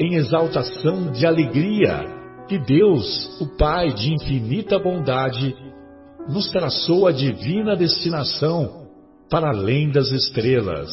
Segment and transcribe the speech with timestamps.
[0.00, 2.06] em exaltação de alegria
[2.48, 5.54] que Deus, o Pai de infinita bondade,
[6.26, 8.88] nos traçou a divina destinação
[9.28, 10.90] para além das estrelas.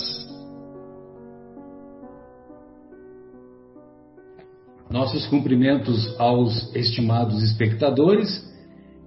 [4.91, 8.45] Nossos cumprimentos aos estimados espectadores.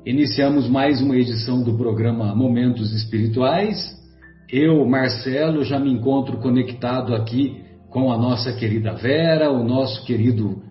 [0.07, 3.77] Iniciamos mais uma edição do programa Momentos Espirituais.
[4.51, 10.63] Eu, Marcelo, já me encontro conectado aqui com a nossa querida Vera, o nosso querido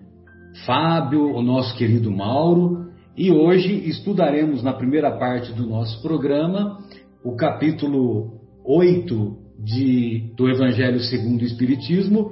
[0.66, 6.80] Fábio, o nosso querido Mauro, e hoje estudaremos na primeira parte do nosso programa
[7.24, 12.32] o capítulo 8 de, do Evangelho segundo o Espiritismo,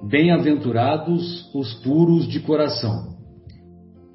[0.00, 3.16] Bem-aventurados os puros de coração.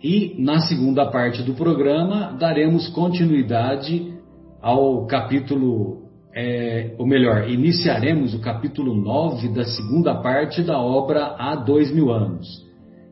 [0.01, 4.13] E na segunda parte do programa daremos continuidade
[4.61, 6.02] ao capítulo
[6.35, 12.11] é, ou melhor, iniciaremos o capítulo 9 da segunda parte da obra Há Dois Mil
[12.11, 12.47] Anos.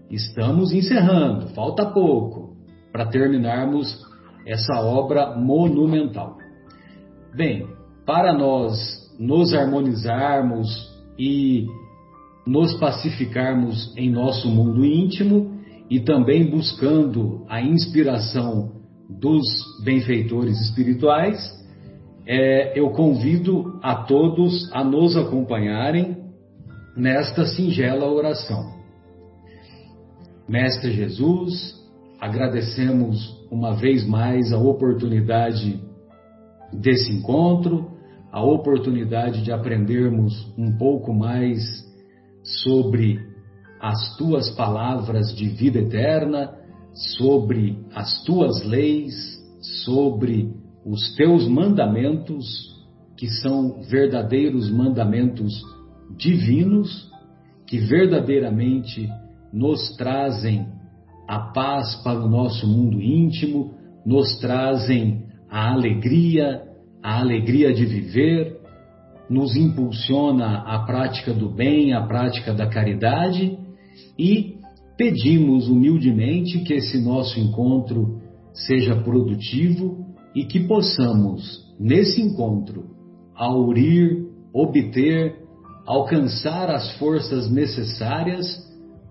[0.10, 2.56] Estamos encerrando, falta pouco
[2.92, 3.96] para terminarmos
[4.46, 6.38] essa obra monumental.
[7.36, 7.68] Bem,
[8.06, 8.76] para nós
[9.20, 10.68] nos harmonizarmos
[11.18, 11.68] e
[12.46, 18.72] nos pacificarmos em nosso mundo íntimo e também buscando a inspiração
[19.08, 19.46] dos
[19.84, 21.61] benfeitores espirituais,
[22.34, 26.16] é, eu convido a todos a nos acompanharem
[26.96, 28.74] nesta singela oração.
[30.48, 31.76] Mestre Jesus,
[32.22, 35.84] agradecemos uma vez mais a oportunidade
[36.72, 37.92] desse encontro,
[38.32, 41.60] a oportunidade de aprendermos um pouco mais
[42.64, 43.20] sobre
[43.78, 46.50] as tuas palavras de vida eterna,
[47.18, 49.14] sobre as tuas leis,
[49.84, 52.46] sobre os teus mandamentos,
[53.18, 55.62] que são verdadeiros mandamentos
[56.18, 57.10] divinos,
[57.68, 59.08] que verdadeiramente
[59.54, 60.66] nos trazem
[61.28, 63.74] a paz para o nosso mundo íntimo,
[64.06, 66.64] nos trazem a alegria,
[67.04, 68.60] a alegria de viver,
[69.30, 73.58] nos impulsiona a prática do bem, a prática da caridade
[74.18, 74.56] e
[74.98, 78.20] pedimos humildemente que esse nosso encontro
[78.54, 80.01] seja produtivo
[80.36, 82.86] e que possamos, nesse encontro,
[83.36, 85.36] aurir, obter,
[85.86, 88.46] alcançar as forças necessárias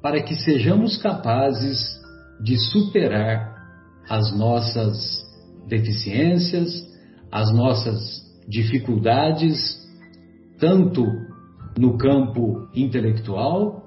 [0.03, 1.79] para que sejamos capazes
[2.43, 3.51] de superar
[4.09, 4.97] as nossas
[5.69, 6.71] deficiências,
[7.31, 8.01] as nossas
[8.49, 9.79] dificuldades,
[10.59, 11.05] tanto
[11.79, 13.85] no campo intelectual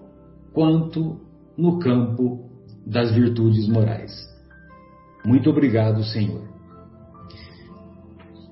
[0.54, 1.20] quanto
[1.58, 2.50] no campo
[2.86, 4.12] das virtudes morais.
[5.26, 6.53] Muito obrigado, Senhor.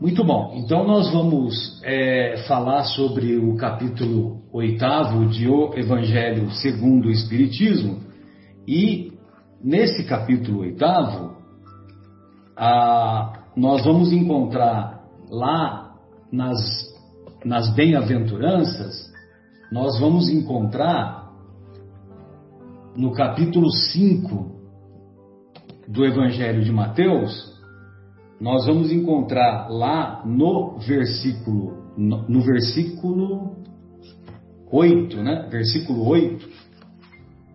[0.02, 7.06] Muito bom, então nós vamos é, falar sobre o capítulo oitavo de O Evangelho segundo
[7.06, 8.00] o Espiritismo.
[8.68, 9.14] E
[9.64, 11.36] nesse capítulo oitavo
[13.56, 15.94] nós vamos encontrar lá
[16.32, 16.58] nas,
[17.46, 19.08] nas bem-aventuranças,
[19.72, 21.32] nós vamos encontrar
[22.97, 24.52] no capítulo 5
[25.88, 27.51] do Evangelho de Mateus,
[28.41, 33.55] nós vamos encontrar lá no versículo, no, no versículo
[34.72, 35.47] 8, né?
[35.52, 36.49] Versículo 8,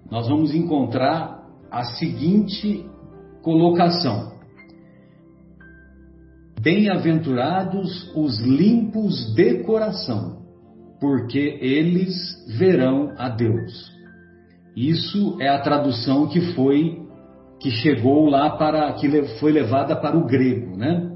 [0.09, 2.87] nós vamos encontrar a seguinte
[3.43, 4.35] colocação:
[6.61, 10.43] Bem-aventurados os limpos de coração,
[11.01, 12.15] porque eles
[12.57, 13.91] verão a Deus.
[14.77, 17.06] Isso é a tradução que foi
[17.61, 19.09] que chegou lá para que
[19.39, 21.13] foi levada para o grego, né?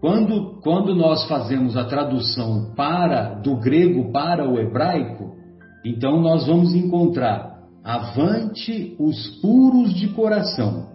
[0.00, 5.36] Quando, quando nós fazemos a tradução para do grego para o hebraico,
[5.84, 10.90] então nós vamos encontrar avante os puros de coração,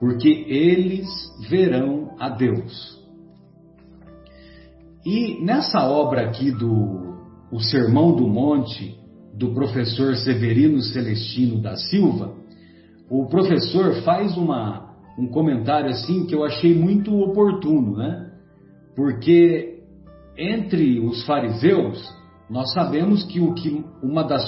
[0.00, 1.06] porque eles
[1.48, 2.98] verão a Deus.
[5.04, 7.18] E nessa obra aqui do
[7.52, 8.98] O Sermão do Monte,
[9.34, 12.39] do professor Severino Celestino da Silva,
[13.10, 18.30] o professor faz uma, um comentário assim que eu achei muito oportuno, né?
[18.94, 19.80] Porque
[20.38, 22.08] entre os fariseus,
[22.48, 24.44] nós sabemos que, o que uma, das,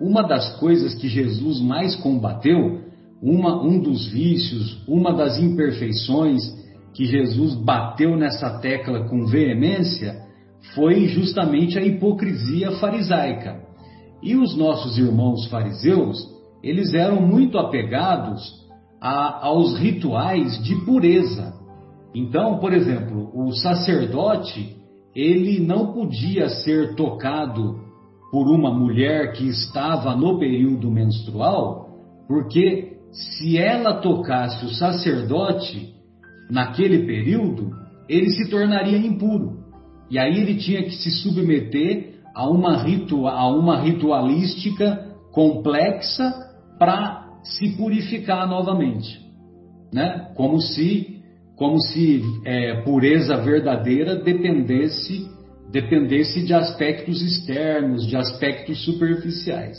[0.00, 2.80] uma das coisas que Jesus mais combateu,
[3.22, 6.42] uma, um dos vícios, uma das imperfeições
[6.92, 10.26] que Jesus bateu nessa tecla com veemência,
[10.74, 13.60] foi justamente a hipocrisia farisaica.
[14.20, 18.66] E os nossos irmãos fariseus, eles eram muito apegados
[19.00, 21.54] a, aos rituais de pureza.
[22.14, 24.76] Então, por exemplo, o sacerdote,
[25.14, 27.80] ele não podia ser tocado
[28.30, 31.88] por uma mulher que estava no período menstrual,
[32.26, 35.94] porque se ela tocasse o sacerdote
[36.50, 37.70] naquele período,
[38.08, 39.58] ele se tornaria impuro.
[40.10, 46.47] E aí ele tinha que se submeter a uma, ritua, a uma ritualística complexa
[46.78, 49.20] para se purificar novamente,
[49.92, 50.32] né?
[50.34, 51.22] Como se,
[51.56, 55.36] como se é, pureza verdadeira dependesse
[55.70, 59.76] dependesse de aspectos externos, de aspectos superficiais.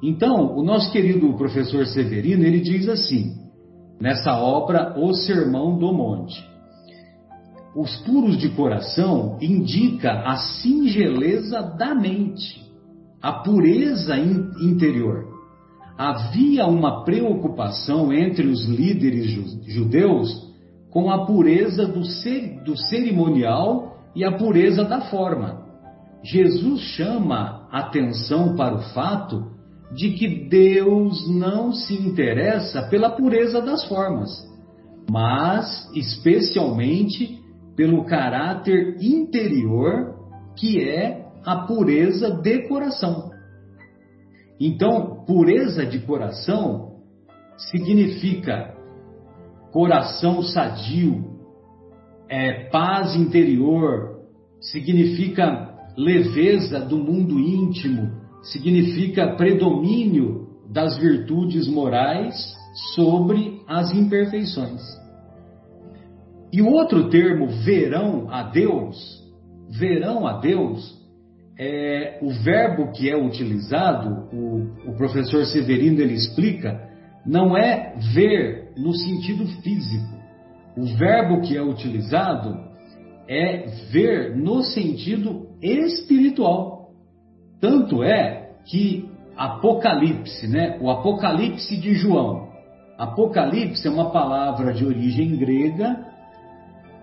[0.00, 3.32] Então, o nosso querido professor Severino ele diz assim
[4.00, 6.48] nessa obra O Sermão do Monte
[7.78, 12.60] os puros de coração indica a singeleza da mente,
[13.22, 15.27] a pureza in interior.
[15.98, 19.32] Havia uma preocupação entre os líderes
[19.66, 20.48] judeus
[20.90, 25.66] com a pureza do, cer do cerimonial e a pureza da forma.
[26.22, 29.58] Jesus chama atenção para o fato
[29.92, 34.30] de que Deus não se interessa pela pureza das formas,
[35.10, 37.40] mas especialmente
[37.74, 40.14] pelo caráter interior
[40.56, 43.30] que é a pureza de coração.
[44.60, 46.98] Então, pureza de coração
[47.56, 48.74] significa
[49.72, 51.24] coração sadio,
[52.28, 54.20] é, paz interior,
[54.60, 58.10] significa leveza do mundo íntimo,
[58.42, 62.54] significa predomínio das virtudes morais
[62.94, 64.80] sobre as imperfeições.
[66.52, 68.96] E o outro termo, verão a Deus,
[69.68, 70.97] verão a Deus,
[71.58, 76.88] é, o verbo que é utilizado, o, o professor Severino ele explica,
[77.26, 80.16] não é ver no sentido físico.
[80.76, 82.56] O verbo que é utilizado
[83.28, 86.90] é ver no sentido espiritual.
[87.60, 90.78] Tanto é que Apocalipse, né?
[90.80, 92.48] O Apocalipse de João.
[92.96, 96.06] Apocalipse é uma palavra de origem grega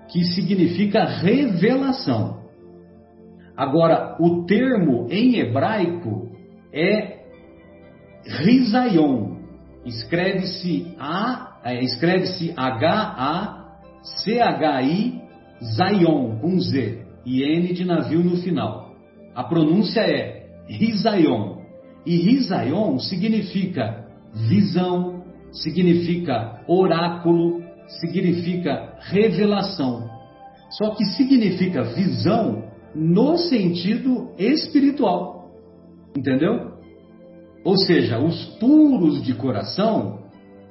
[0.10, 2.45] que significa revelação.
[3.58, 6.32] Agora, o termo em hebraico
[6.74, 7.20] é
[8.26, 9.36] Rizaion.
[9.86, 13.66] Escreve-se A, é, escreve-se H A
[14.24, 15.22] C H I
[15.64, 18.92] Zion com Z e N de navio no final.
[19.34, 21.62] A pronúncia é Rizaion.
[22.06, 24.06] E Rizaion significa
[24.48, 30.10] visão, significa oráculo, significa revelação.
[30.72, 32.64] Só que significa visão
[32.96, 35.52] no sentido espiritual.
[36.16, 36.74] Entendeu?
[37.64, 40.20] Ou seja, os puros de coração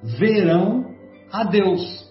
[0.02, 0.86] verão
[1.30, 2.04] a Deus.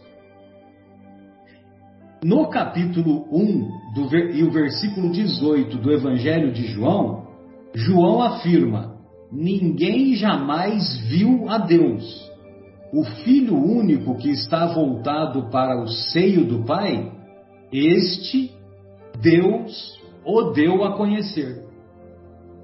[2.24, 7.28] No capítulo 1 do, e o versículo 18 do Evangelho de João,
[7.74, 8.96] João afirma:
[9.32, 12.32] Ninguém jamais viu a Deus
[12.94, 17.12] o Filho único que está voltado para o seio do Pai,
[17.72, 18.52] este
[19.20, 21.64] Deus o deu a conhecer.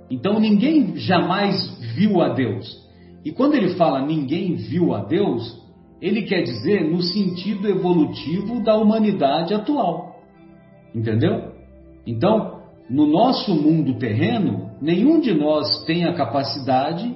[0.09, 2.87] Então ninguém jamais viu a Deus.
[3.23, 5.59] E quando ele fala ninguém viu a Deus,
[6.01, 10.21] ele quer dizer no sentido evolutivo da humanidade atual.
[10.95, 11.51] Entendeu?
[12.07, 17.15] Então, no nosso mundo terreno, nenhum de nós tem a capacidade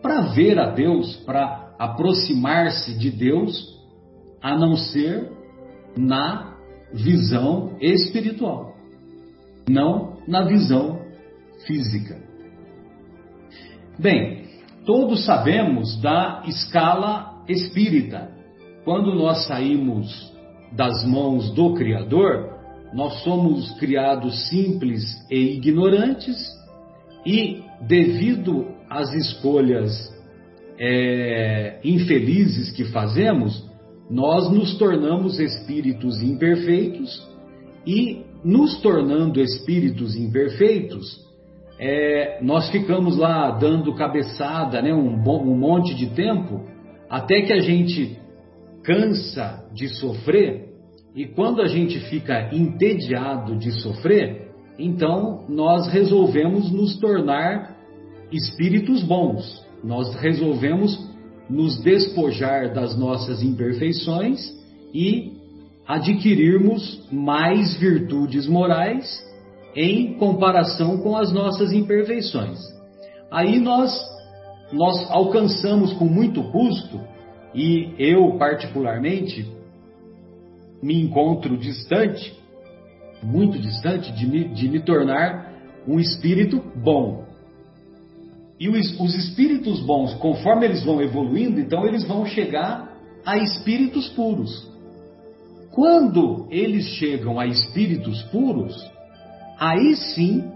[0.00, 3.78] para ver a Deus, para aproximar-se de Deus
[4.40, 5.30] a não ser
[5.96, 6.54] na
[6.92, 8.69] visão espiritual,
[9.68, 11.00] não na visão
[11.66, 12.18] física.
[13.98, 14.44] Bem,
[14.86, 18.30] todos sabemos da escala espírita.
[18.84, 20.32] Quando nós saímos
[20.72, 22.50] das mãos do Criador,
[22.94, 26.36] nós somos criados simples e ignorantes,
[27.26, 30.10] e devido às escolhas
[30.78, 33.68] é, infelizes que fazemos,
[34.10, 37.28] nós nos tornamos espíritos imperfeitos
[37.86, 41.18] e, nos tornando espíritos imperfeitos,
[41.78, 46.60] é, nós ficamos lá dando cabeçada né, um, bom, um monte de tempo
[47.08, 48.18] até que a gente
[48.82, 50.70] cansa de sofrer
[51.14, 57.76] e quando a gente fica entediado de sofrer, então nós resolvemos nos tornar
[58.30, 59.64] espíritos bons.
[59.82, 61.10] Nós resolvemos
[61.48, 64.40] nos despojar das nossas imperfeições
[64.94, 65.39] e
[65.94, 69.26] adquirirmos mais virtudes morais
[69.74, 72.60] em comparação com as nossas imperfeições.
[73.28, 73.92] Aí nós
[74.72, 77.00] nós alcançamos com muito custo
[77.52, 79.50] e eu particularmente
[80.80, 82.38] me encontro distante,
[83.20, 85.52] muito distante de me, de me tornar
[85.88, 87.24] um espírito bom.
[88.60, 94.08] E os, os espíritos bons, conforme eles vão evoluindo, então eles vão chegar a espíritos
[94.10, 94.69] puros.
[95.80, 98.76] Quando eles chegam a espíritos puros,
[99.58, 100.52] aí sim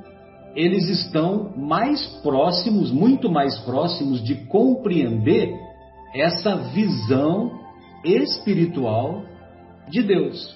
[0.55, 5.51] eles estão mais próximos, muito mais próximos de compreender
[6.15, 7.59] essa visão
[8.05, 9.23] espiritual
[9.89, 10.55] de Deus.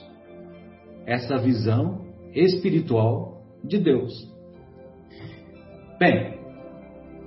[1.07, 4.13] Essa visão espiritual de Deus.
[5.99, 6.41] Bem,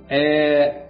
[0.08, 0.86] é,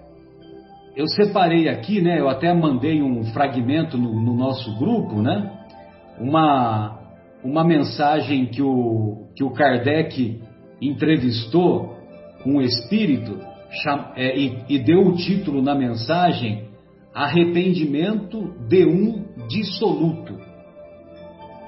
[0.95, 2.19] eu separei aqui, né?
[2.19, 5.62] Eu até mandei um fragmento no, no nosso grupo, né?
[6.19, 6.99] Uma,
[7.43, 10.41] uma mensagem que o, que o Kardec
[10.81, 11.97] entrevistou
[12.45, 13.39] um espírito
[14.15, 16.71] é, e, e deu o título na mensagem
[17.13, 20.37] Arrependimento de um dissoluto.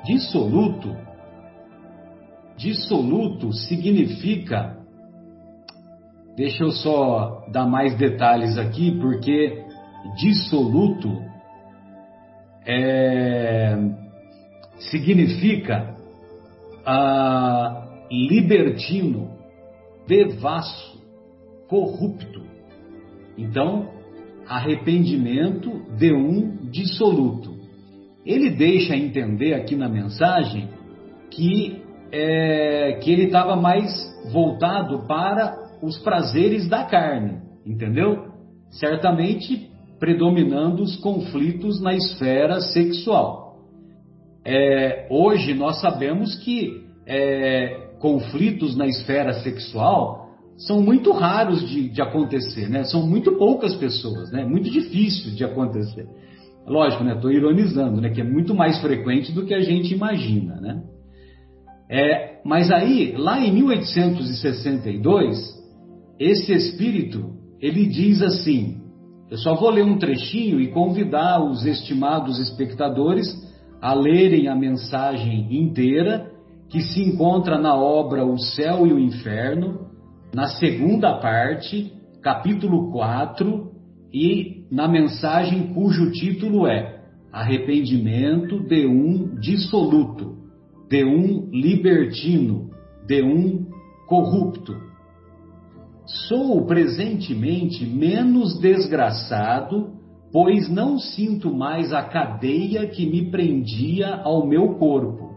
[0.04, 0.96] Dissoluto.
[2.58, 4.76] Dissoluto significa
[6.36, 9.64] Deixa eu só dar mais detalhes aqui, porque
[10.18, 11.24] dissoluto
[12.66, 13.78] é,
[14.78, 15.96] significa
[16.86, 19.32] ah, libertino,
[20.08, 21.00] devasso,
[21.68, 22.44] corrupto.
[23.38, 23.90] Então,
[24.48, 27.56] arrependimento de um dissoluto.
[28.26, 30.70] Ele deixa entender aqui na mensagem
[31.32, 33.92] que, é, que ele estava mais
[34.32, 38.32] voltado para os prazeres da carne, entendeu?
[38.72, 43.45] Certamente predominando os conflitos na esfera sexual.
[44.46, 52.02] É, hoje nós sabemos que é, conflitos na esfera sexual são muito raros de, de,
[52.02, 52.84] acontecer, né?
[52.84, 54.46] São muito poucas pessoas, né?
[54.46, 56.08] Muito difícil de acontecer.
[56.66, 57.16] Lógico, né?
[57.16, 58.10] Estou ironizando, né?
[58.12, 60.82] Que é muito mais frequente do que a gente imagina, né?
[61.90, 65.38] É, mas aí, lá em 1862,
[66.20, 68.78] esse espírito, ele diz assim:
[69.30, 73.45] eu só vou ler um trechinho e convidar os estimados espectadores
[73.86, 76.32] a lerem a mensagem inteira,
[76.70, 79.92] que se encontra na obra O Céu e o Inferno,
[80.34, 83.72] na segunda parte, capítulo 4,
[84.12, 87.00] e na mensagem cujo título é
[87.32, 90.36] Arrependimento de um dissoluto,
[90.90, 92.72] de um libertino,
[93.06, 93.68] de um
[94.08, 94.76] corrupto.
[96.28, 99.95] Sou presentemente menos desgraçado,
[100.36, 105.34] pois não sinto mais a cadeia que me prendia ao meu corpo.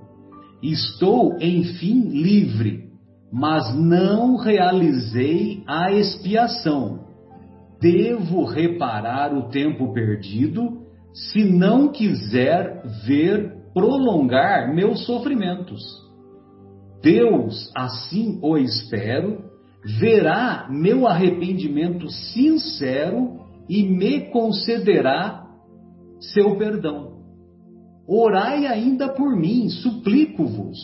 [0.61, 2.89] Estou, enfim, livre,
[3.33, 7.07] mas não realizei a expiação.
[7.81, 10.69] Devo reparar o tempo perdido
[11.13, 15.81] se não quiser ver prolongar meus sofrimentos.
[17.01, 19.45] Deus, assim o espero,
[20.01, 25.47] verá meu arrependimento sincero e me concederá
[26.21, 27.19] seu perdão.
[28.07, 30.79] Orai ainda por mim, suplico-vos.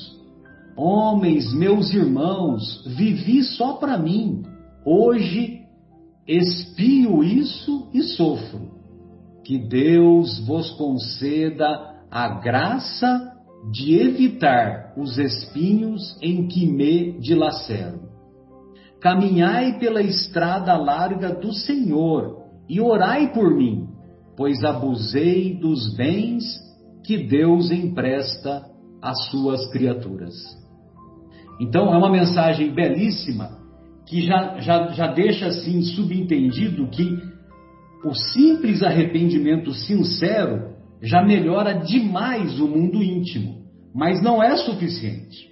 [0.77, 4.43] Homens, meus irmãos, vivi só para mim.
[4.85, 5.61] Hoje
[6.27, 8.75] expio isso e sofro.
[9.45, 13.33] Que Deus vos conceda a graça
[13.71, 18.01] de evitar os espinhos em que me dilacero.
[19.01, 23.89] Caminhai pela estrada larga do Senhor e orai por mim,
[24.37, 26.45] pois abusei dos bens
[27.05, 28.65] que Deus empresta
[29.01, 30.35] às suas criaturas.
[31.61, 33.59] Então, é uma mensagem belíssima
[34.07, 37.19] que já, já, já deixa assim subentendido que
[38.05, 43.63] o simples arrependimento sincero já melhora demais o mundo íntimo,
[43.95, 45.51] mas não é suficiente.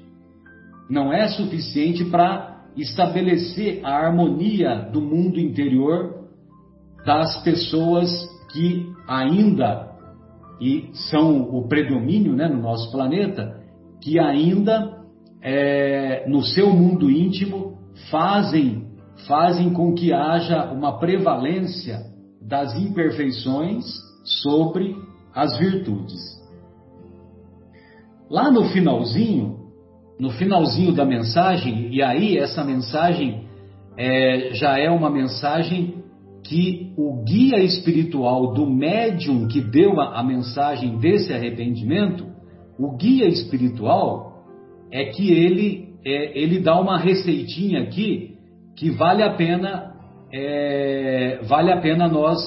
[0.90, 6.21] Não é suficiente para estabelecer a harmonia do mundo interior
[7.04, 8.10] das pessoas
[8.52, 9.90] que ainda
[10.60, 13.60] e são o predomínio né, no nosso planeta,
[14.00, 15.02] que ainda
[15.42, 17.78] é, no seu mundo íntimo
[18.10, 18.92] fazem
[19.26, 22.00] fazem com que haja uma prevalência
[22.40, 23.84] das imperfeições
[24.24, 24.96] sobre
[25.34, 26.20] as virtudes.
[28.30, 29.58] Lá no finalzinho,
[30.18, 33.46] no finalzinho da mensagem, e aí essa mensagem
[33.96, 36.01] é, já é uma mensagem
[36.44, 42.26] que o guia espiritual do médium que deu a, a mensagem desse arrependimento,
[42.78, 44.44] o guia espiritual
[44.90, 48.36] é que ele é, ele dá uma receitinha aqui
[48.76, 49.92] que vale a pena
[50.32, 52.40] é, vale a pena nós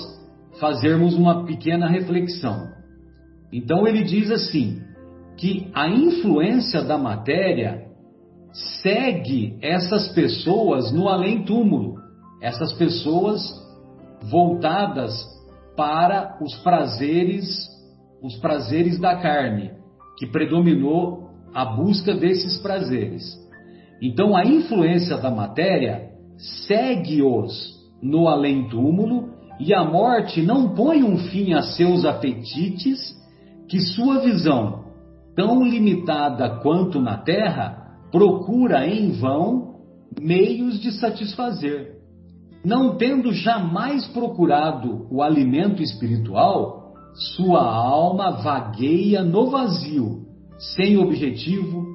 [0.59, 2.67] fazermos uma pequena reflexão.
[3.53, 4.81] Então ele diz assim
[5.37, 7.85] que a influência da matéria
[8.81, 11.95] segue essas pessoas no além-túmulo,
[12.41, 13.41] essas pessoas
[14.29, 15.13] voltadas
[15.75, 17.45] para os prazeres,
[18.21, 19.71] os prazeres da carne,
[20.17, 23.23] que predominou a busca desses prazeres.
[24.01, 26.09] Então a influência da matéria
[26.67, 33.15] segue-os no além-túmulo e a morte não põe um fim a seus apetites
[33.69, 34.85] que sua visão,
[35.35, 39.75] tão limitada quanto na terra, procura em vão
[40.19, 41.94] meios de satisfazer.
[42.65, 46.95] Não tendo jamais procurado o alimento espiritual,
[47.35, 50.25] sua alma vagueia no vazio,
[50.57, 51.85] sem objetivo,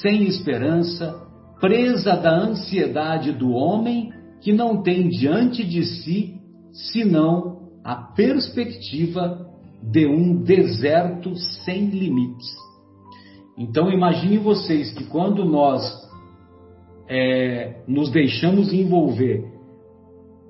[0.00, 1.24] sem esperança,
[1.60, 6.34] presa da ansiedade do homem que não tem diante de si
[6.92, 9.46] senão a perspectiva
[9.80, 12.48] de um deserto sem limites.
[13.56, 15.82] Então imagine vocês que quando nós
[17.08, 19.55] é, nos deixamos envolver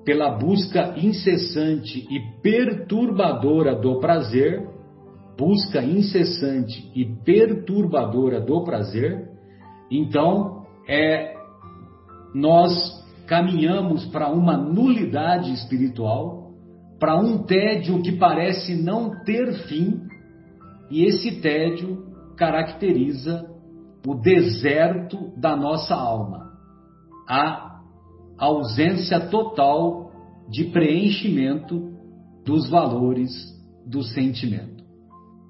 [0.07, 4.65] pela busca incessante e perturbadora do prazer,
[5.37, 9.27] busca incessante e perturbadora do prazer,
[9.91, 11.35] então é
[12.33, 12.71] nós
[13.27, 16.53] caminhamos para uma nulidade espiritual,
[16.97, 20.03] para um tédio que parece não ter fim,
[20.89, 22.05] e esse tédio
[22.37, 23.45] caracteriza
[24.07, 26.53] o deserto da nossa alma,
[27.27, 27.66] a
[28.37, 30.11] ausência total
[30.49, 31.93] de preenchimento
[32.45, 33.31] dos valores
[33.85, 34.83] do sentimento.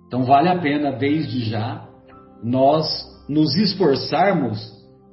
[0.07, 1.87] Então vale a pena desde já
[2.43, 2.87] nós
[3.27, 4.57] nos esforçarmos,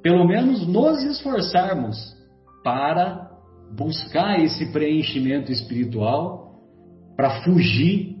[0.01, 2.15] pelo menos nos esforçarmos
[2.63, 3.29] para
[3.75, 6.61] buscar esse preenchimento espiritual,
[7.15, 8.15] para fugir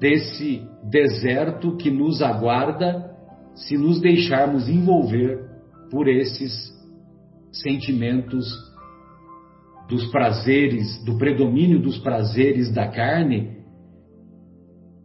[0.00, 3.10] desse deserto que nos aguarda
[3.54, 5.48] se nos deixarmos envolver
[5.90, 6.73] por esses
[7.62, 8.46] sentimentos
[9.88, 13.58] dos prazeres, do predomínio dos prazeres da carne,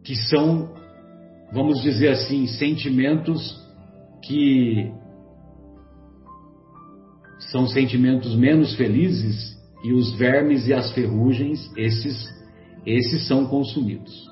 [0.02, 0.74] que são,
[1.52, 3.58] vamos dizer assim, sentimentos
[4.24, 4.90] que
[7.50, 12.28] são sentimentos menos felizes e os vermes e as ferrugens, esses,
[12.84, 14.29] esses são consumidos.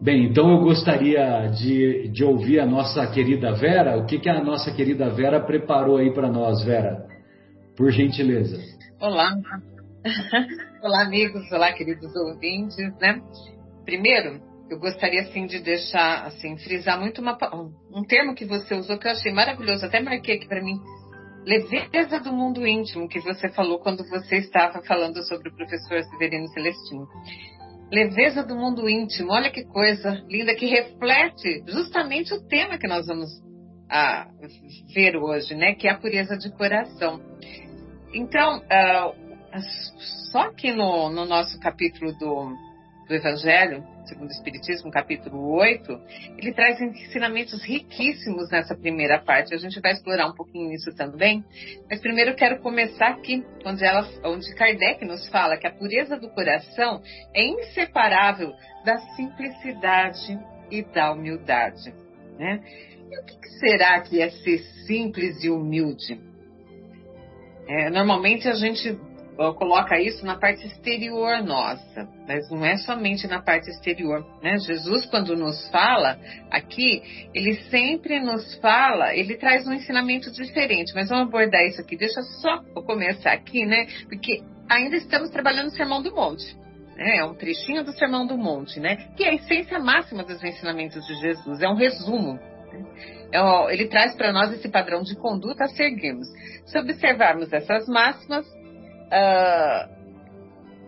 [0.00, 3.98] Bem, então eu gostaria de, de ouvir a nossa querida Vera.
[3.98, 7.04] O que, que a nossa querida Vera preparou aí para nós, Vera?
[7.76, 8.58] Por gentileza.
[9.00, 9.34] Olá.
[10.82, 11.50] Olá, amigos.
[11.50, 13.20] Olá, queridos ouvintes, né?
[13.84, 17.36] Primeiro, eu gostaria assim de deixar assim frisar muito uma,
[17.92, 20.78] um termo que você usou que eu achei maravilhoso, até marquei aqui para mim.
[21.44, 26.46] Leveza do mundo íntimo que você falou quando você estava falando sobre o professor Severino
[26.48, 27.08] Celestino.
[27.90, 33.06] Leveza do mundo íntimo, olha que coisa linda que reflete justamente o tema que nós
[33.06, 33.30] vamos
[33.90, 34.28] ah,
[34.94, 35.74] ver hoje, né?
[35.74, 37.20] Que é a pureza de coração.
[38.12, 39.58] Então, uh,
[40.30, 42.54] só que no, no nosso capítulo do,
[43.08, 45.98] do Evangelho, segundo o Espiritismo, capítulo 8,
[46.36, 49.54] ele traz ensinamentos riquíssimos nessa primeira parte.
[49.54, 51.42] A gente vai explorar um pouquinho isso também.
[51.90, 56.28] Mas primeiro quero começar aqui, onde, ela, onde Kardec nos fala que a pureza do
[56.28, 57.02] coração
[57.34, 58.52] é inseparável
[58.84, 60.38] da simplicidade
[60.70, 61.94] e da humildade.
[62.38, 62.60] Né?
[63.10, 66.20] E o que, que será que é ser simples e humilde?
[67.66, 68.98] É, normalmente a gente
[69.54, 74.26] coloca isso na parte exterior nossa, mas não é somente na parte exterior.
[74.42, 74.58] Né?
[74.58, 76.18] Jesus, quando nos fala
[76.50, 81.96] aqui, ele sempre nos fala, ele traz um ensinamento diferente, mas vamos abordar isso aqui.
[81.96, 83.86] Deixa só eu começar aqui, né?
[84.08, 86.56] Porque ainda estamos trabalhando o Sermão do Monte.
[86.96, 87.18] Né?
[87.18, 89.08] É um trechinho do Sermão do Monte, né?
[89.16, 92.34] Que é a essência máxima dos ensinamentos de Jesus, é um resumo.
[92.72, 92.84] Né?
[93.30, 96.26] É, ele traz para nós esse padrão de conduta a seguirmos.
[96.66, 98.44] Se observarmos essas máximas,
[99.12, 99.88] uh,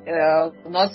[0.07, 0.91] uh, nós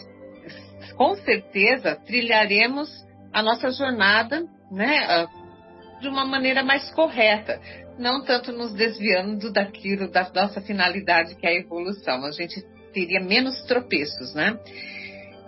[0.96, 2.90] com certeza trilharemos
[3.34, 7.60] a nossa jornada, né, uh, de uma maneira mais correta,
[7.98, 12.26] não tanto nos desviando daquilo da nossa finalidade que é a evolução.
[12.26, 12.62] A gente
[12.94, 14.58] teria menos tropeços, né?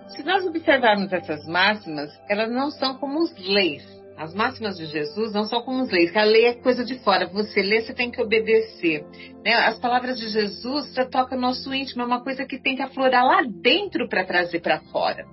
[0.09, 3.96] Se nós observarmos essas máximas, elas não são como os leis.
[4.17, 6.95] As máximas de Jesus não são como as leis, que a lei é coisa de
[6.99, 7.27] fora.
[7.27, 9.05] Você lê, você tem que obedecer.
[9.45, 9.53] Né?
[9.53, 12.81] As palavras de Jesus já tocam o nosso íntimo, é uma coisa que tem que
[12.81, 15.23] aflorar lá dentro para trazer para fora.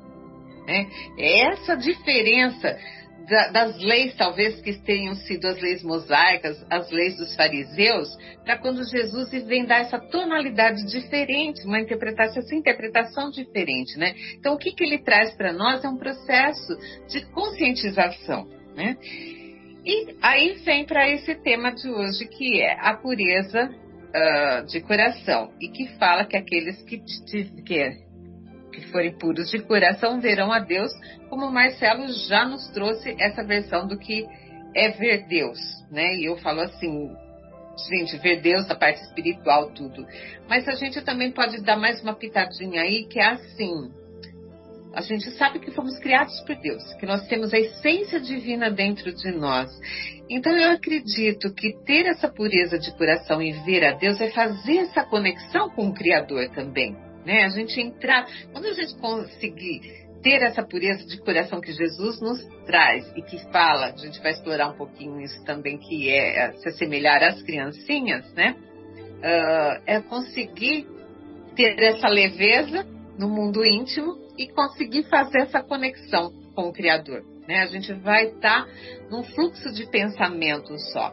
[0.66, 0.86] Né?
[1.18, 2.76] É essa diferença
[3.28, 8.08] da, das leis, talvez que tenham sido as leis mosaicas, as leis dos fariseus,
[8.44, 14.14] para quando Jesus vem dar essa tonalidade diferente, uma interpretação, essa interpretação diferente, né?
[14.38, 16.76] Então, o que, que ele traz para nós é um processo
[17.08, 18.96] de conscientização, né?
[19.84, 25.52] E aí vem para esse tema de hoje, que é a pureza uh, de coração,
[25.60, 26.98] e que fala que aqueles que,
[27.66, 28.04] que
[28.74, 30.90] que forem puros de coração verão a Deus,
[31.28, 34.26] como o Marcelo já nos trouxe essa versão do que
[34.74, 35.58] é ver Deus,
[35.90, 36.16] né?
[36.16, 37.10] E eu falo assim,
[37.88, 40.04] gente, ver Deus da parte espiritual, tudo.
[40.48, 43.92] Mas a gente também pode dar mais uma pitadinha aí, que é assim.
[44.94, 49.12] A gente sabe que fomos criados por Deus, que nós temos a essência divina dentro
[49.14, 49.70] de nós.
[50.28, 54.78] Então eu acredito que ter essa pureza de coração e ver a Deus é fazer
[54.78, 57.44] essa conexão com o Criador também né?
[57.44, 59.80] A gente entrar, quando a gente conseguir
[60.22, 64.32] ter essa pureza de coração que Jesus nos traz e que fala, a gente vai
[64.32, 68.56] explorar um pouquinho isso também, que é, é se assemelhar às criancinhas, né?
[69.18, 70.86] Uh, é conseguir
[71.56, 72.86] ter essa leveza
[73.18, 77.22] no mundo íntimo e conseguir fazer essa conexão com o Criador.
[77.46, 77.62] Né?
[77.62, 78.70] A gente vai estar tá
[79.10, 81.12] num fluxo de pensamento só.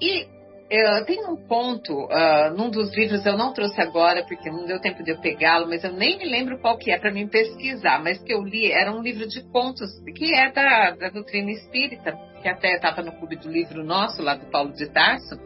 [0.00, 0.26] E
[0.70, 4.80] eu, tem um ponto, uh, num dos livros, eu não trouxe agora, porque não deu
[4.80, 8.00] tempo de eu pegá-lo, mas eu nem me lembro qual que é para mim pesquisar,
[8.00, 12.16] mas que eu li, era um livro de contos, que é da, da doutrina espírita,
[12.40, 15.36] que até estava no clube do livro nosso, lá do Paulo de Tarso,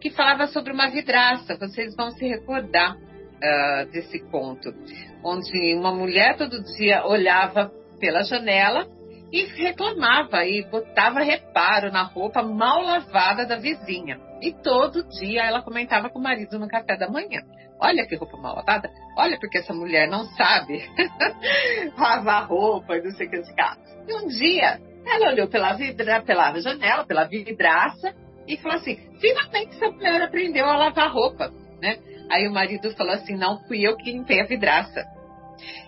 [0.00, 2.96] que falava sobre uma vidraça, vocês vão se recordar
[3.38, 4.72] uh, desse conto,
[5.24, 8.86] onde uma mulher todo dia olhava pela janela
[9.32, 14.18] e reclamava e botava reparo na roupa mal lavada da vizinha.
[14.40, 17.42] E todo dia ela comentava com o marido no café da manhã.
[17.80, 18.90] Olha que roupa mal lavada.
[19.16, 20.82] Olha porque essa mulher não sabe
[21.96, 23.36] lavar roupa e não sei o que.
[23.36, 28.14] E um dia ela olhou pela, vidra, pela janela, pela vidraça
[28.46, 31.52] e falou assim: finalmente essa mulher aprendeu a lavar roupa.
[31.80, 31.98] Né?
[32.30, 35.04] Aí o marido falou assim: não fui eu que limpei a vidraça.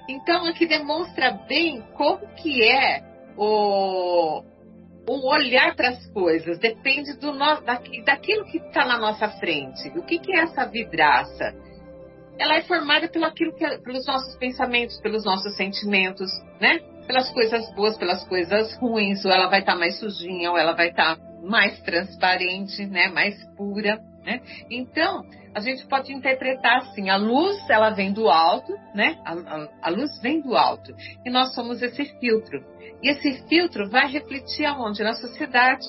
[0.08, 3.02] Então aqui demonstra bem como que é
[3.36, 4.42] o,
[5.08, 7.60] o olhar para as coisas, depende do no,
[8.04, 9.88] daquilo que está na nossa frente.
[9.96, 11.54] O que, que é essa vidraça?
[12.38, 16.78] Ela é formada pelo aquilo que, pelos nossos pensamentos, pelos nossos sentimentos, né?
[17.06, 20.72] Pelas coisas boas, pelas coisas ruins, ou ela vai estar tá mais sujinha, ou ela
[20.72, 23.08] vai estar tá mais transparente, né?
[23.08, 24.40] Mais pura, né?
[24.70, 25.22] Então,
[25.54, 29.18] a gente pode interpretar assim: a luz ela vem do alto, né?
[29.24, 32.64] A, a, a, luz vem do alto e nós somos esse filtro.
[33.02, 35.02] E esse filtro vai refletir aonde?
[35.02, 35.86] Na sociedade,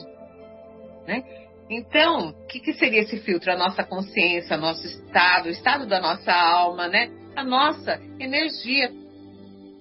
[1.08, 1.24] né?
[1.70, 3.52] Então, o que, que, seria esse filtro?
[3.52, 7.10] A nossa consciência, nosso estado, o estado da nossa alma, né?
[7.36, 8.92] A nossa energia.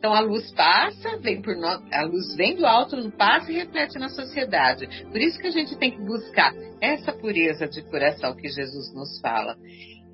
[0.00, 1.66] Então a luz passa, vem por no...
[1.66, 4.88] a luz vem do alto, passa e reflete na sociedade.
[5.04, 9.20] Por isso que a gente tem que buscar essa pureza de coração que Jesus nos
[9.20, 9.56] fala.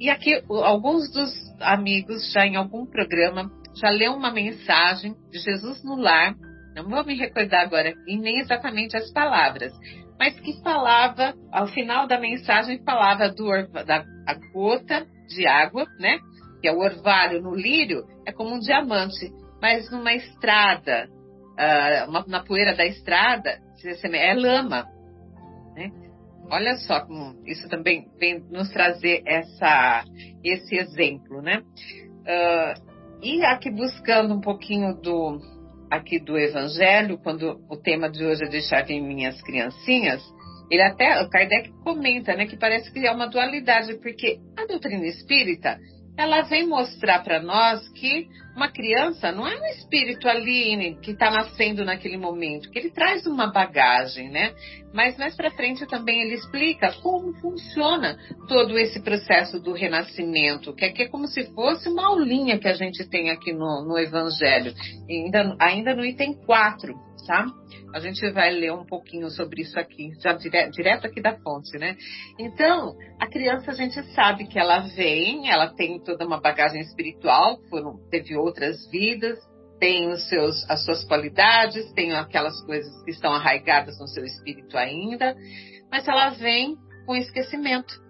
[0.01, 3.49] E aqui alguns dos amigos já em algum programa
[3.81, 6.35] já leu uma mensagem de Jesus no lar.
[6.75, 9.73] Não vou me recordar agora e nem exatamente as palavras,
[10.19, 13.47] mas que falava ao final da mensagem falava do
[13.85, 14.05] da
[14.53, 16.19] gota de água, né?
[16.61, 19.31] Que é o orvalho no lírio é como um diamante
[19.67, 23.59] mas numa estrada, uh, uma, na poeira da estrada,
[24.13, 24.87] é lama.
[25.75, 25.91] Né?
[26.49, 30.05] Olha só como isso também vem nos trazer essa,
[30.45, 31.59] esse exemplo, né?
[31.59, 35.41] Uh, e aqui buscando um pouquinho do
[35.91, 40.23] aqui do Evangelho, quando o tema de hoje é deixar em minhas criancinhas,
[40.71, 45.07] ele até, o Kardec comenta, né, que parece que é uma dualidade, porque a doutrina
[45.07, 45.77] espírita
[46.17, 51.31] ela vem mostrar para nós que uma criança não é um espírito ali que está
[51.31, 54.55] nascendo naquele momento, que ele traz uma bagagem, né?
[54.95, 58.17] Mas mais para frente também ele explica como funciona
[58.49, 62.75] todo esse processo do renascimento, que aqui é como se fosse uma aulinha que a
[62.75, 64.73] gente tem aqui no, no Evangelho,
[65.09, 67.47] ainda, ainda no item 4, tá?
[67.95, 71.77] A gente vai ler um pouquinho sobre isso aqui, já dire, direto aqui da fonte,
[71.79, 71.97] né?
[72.39, 77.59] Então, a criança a gente sabe que ela vem, ela tem toda uma bagagem espiritual,
[77.69, 79.39] foram, teve outras vidas,
[79.79, 84.77] tem os seus, as suas qualidades, tem aquelas coisas que estão arraigadas no seu espírito
[84.77, 85.37] ainda,
[85.91, 88.06] mas ela vem com esquecimento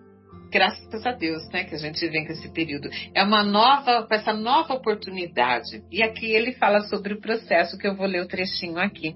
[0.57, 2.89] graças a Deus, né, que a gente vem com esse período.
[3.15, 5.83] É uma nova, essa nova oportunidade.
[5.93, 9.15] E aqui ele fala sobre o processo, que eu vou ler o trechinho aqui.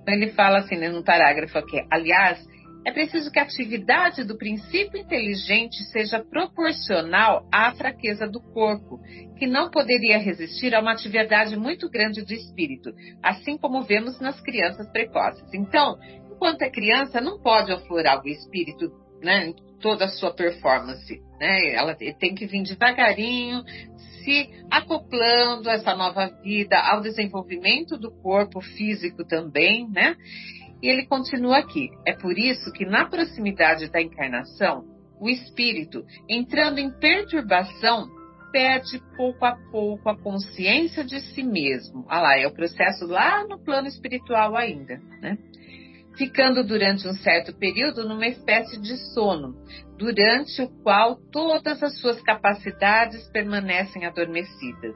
[0.00, 2.44] Então ele fala assim, né, num parágrafo aqui, aliás,
[2.84, 8.98] é preciso que a atividade do princípio inteligente seja proporcional à fraqueza do corpo,
[9.38, 12.90] que não poderia resistir a uma atividade muito grande do espírito,
[13.22, 15.48] assim como vemos nas crianças precoces.
[15.54, 15.96] Então,
[16.32, 18.90] enquanto é criança, não pode aflorar o espírito
[19.22, 21.20] né, toda a sua performance.
[21.38, 21.72] Né?
[21.72, 23.62] Ela tem que vir devagarinho,
[24.22, 30.16] se acoplando a essa nova vida, ao desenvolvimento do corpo físico também, né?
[30.82, 31.90] E ele continua aqui.
[32.06, 34.84] É por isso que na proximidade da encarnação,
[35.20, 38.08] o espírito, entrando em perturbação,
[38.50, 42.04] perde pouco a pouco a consciência de si mesmo.
[42.08, 45.38] Ah lá, é o processo lá no plano espiritual ainda, né?
[46.16, 49.54] Ficando durante um certo período numa espécie de sono,
[49.96, 54.94] durante o qual todas as suas capacidades permanecem adormecidas.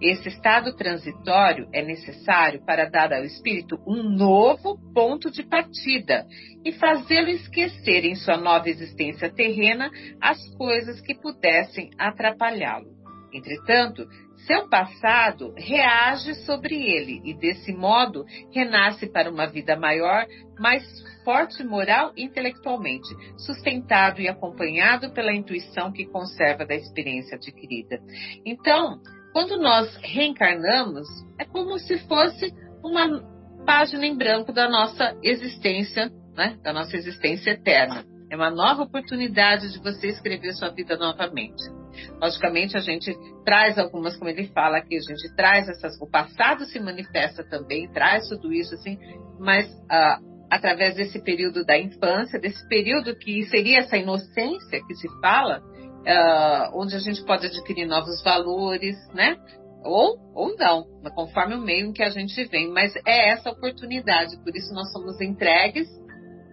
[0.00, 6.26] Esse estado transitório é necessário para dar ao espírito um novo ponto de partida
[6.64, 12.90] e fazê-lo esquecer em sua nova existência terrena as coisas que pudessem atrapalhá-lo.
[13.32, 14.06] Entretanto,
[14.46, 20.26] seu passado reage sobre ele e, desse modo, renasce para uma vida maior,
[20.58, 20.82] mais
[21.24, 28.00] forte moral e intelectualmente, sustentado e acompanhado pela intuição que conserva da experiência adquirida.
[28.44, 29.00] Então,
[29.32, 31.06] quando nós reencarnamos,
[31.38, 32.52] é como se fosse
[32.84, 33.22] uma
[33.64, 36.58] página em branco da nossa existência, né?
[36.62, 38.04] da nossa existência eterna.
[38.30, 41.81] É uma nova oportunidade de você escrever sua vida novamente.
[42.20, 43.12] Logicamente, a gente
[43.44, 46.00] traz algumas, como ele fala aqui, a gente traz essas.
[46.00, 48.98] O passado se manifesta também, traz tudo isso, assim,
[49.38, 50.18] mas ah,
[50.50, 55.62] através desse período da infância, desse período que seria essa inocência que se fala,
[56.06, 59.36] ah, onde a gente pode adquirir novos valores, né?
[59.84, 64.36] Ou, ou não, conforme o meio em que a gente vem, mas é essa oportunidade,
[64.44, 65.88] por isso nós somos entregues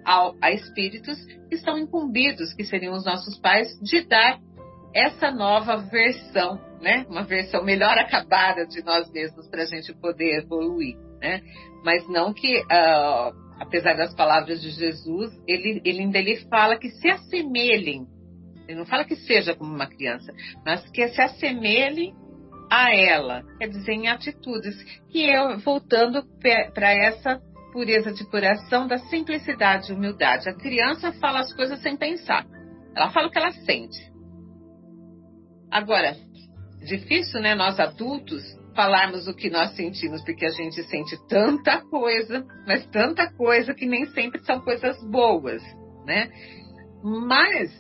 [0.04, 4.40] ao, a espíritos que estão incumbidos, que seriam os nossos pais, de dar
[4.94, 7.06] essa nova versão, né?
[7.10, 11.42] Uma versão melhor acabada de nós mesmos para a gente poder evoluir, né?
[11.84, 16.90] Mas não que, uh, apesar das palavras de Jesus, ele, ele ainda ele fala que
[16.90, 18.08] se assemelhem.
[18.68, 20.32] Ele não fala que seja como uma criança,
[20.66, 22.14] mas que se assemelhem
[22.72, 24.76] a ela, quer dizer, em atitudes,
[25.10, 30.50] que é voltando para essa pureza de coração, da simplicidade e humildade.
[30.50, 32.46] A criança fala as coisas sem pensar.
[32.96, 34.10] Ela fala o que ela sente.
[35.72, 36.16] Agora,
[36.86, 38.44] difícil, né, nós adultos,
[38.76, 43.86] falarmos o que nós sentimos, porque a gente sente tanta coisa, mas tanta coisa que
[43.86, 45.62] nem sempre são coisas boas,
[46.06, 46.30] né?
[47.04, 47.72] Mas,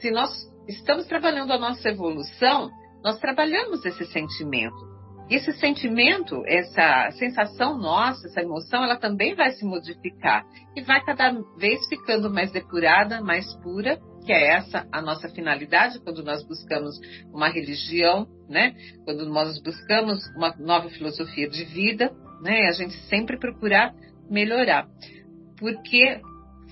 [0.00, 0.30] se nós
[0.66, 2.70] estamos trabalhando a nossa evolução,
[3.04, 4.88] nós trabalhamos esse sentimento.
[5.30, 11.32] Esse sentimento, essa sensação nossa, essa emoção, ela também vai se modificar e vai cada
[11.58, 17.00] vez ficando mais depurada, mais pura que é essa a nossa finalidade quando nós buscamos
[17.32, 18.74] uma religião, né?
[19.02, 22.12] Quando nós buscamos uma nova filosofia de vida,
[22.42, 22.68] né?
[22.68, 23.94] A gente sempre procurar
[24.28, 24.86] melhorar,
[25.56, 26.20] porque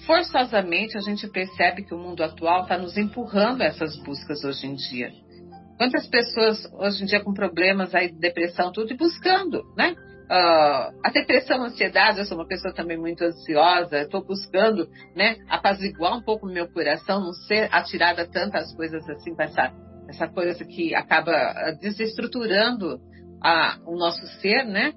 [0.05, 4.75] forçosamente a gente percebe que o mundo atual está nos empurrando essas buscas hoje em
[4.75, 5.11] dia.
[5.79, 9.97] Quantas pessoas hoje em dia com problemas aí de depressão, tudo e buscando, né?
[10.27, 15.37] Uh, a depressão, a ansiedade, eu sou uma pessoa também muito ansiosa, estou buscando, né,
[15.49, 19.73] apaziguar um pouco o meu coração, não ser atirada a tantas coisas assim, essa,
[20.09, 22.99] essa coisa que acaba ah, desestruturando
[23.41, 24.93] a, o nosso ser, né,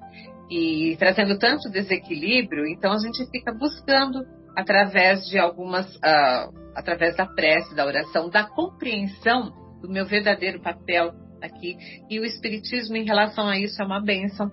[0.49, 4.25] e trazendo tanto desequilíbrio, então a gente fica buscando
[4.57, 11.13] através de algumas, uh, através da prece, da oração, da compreensão do meu verdadeiro papel
[11.39, 11.77] aqui,
[12.09, 14.51] e o Espiritismo em relação a isso é uma bênção,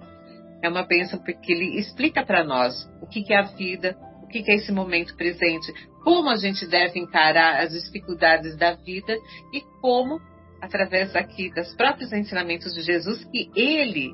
[0.62, 4.28] é uma bênção porque ele explica para nós o que, que é a vida, o
[4.28, 9.16] que, que é esse momento presente, como a gente deve encarar as dificuldades da vida
[9.52, 10.20] e como,
[10.60, 14.10] através aqui dos próprios ensinamentos de Jesus, que ele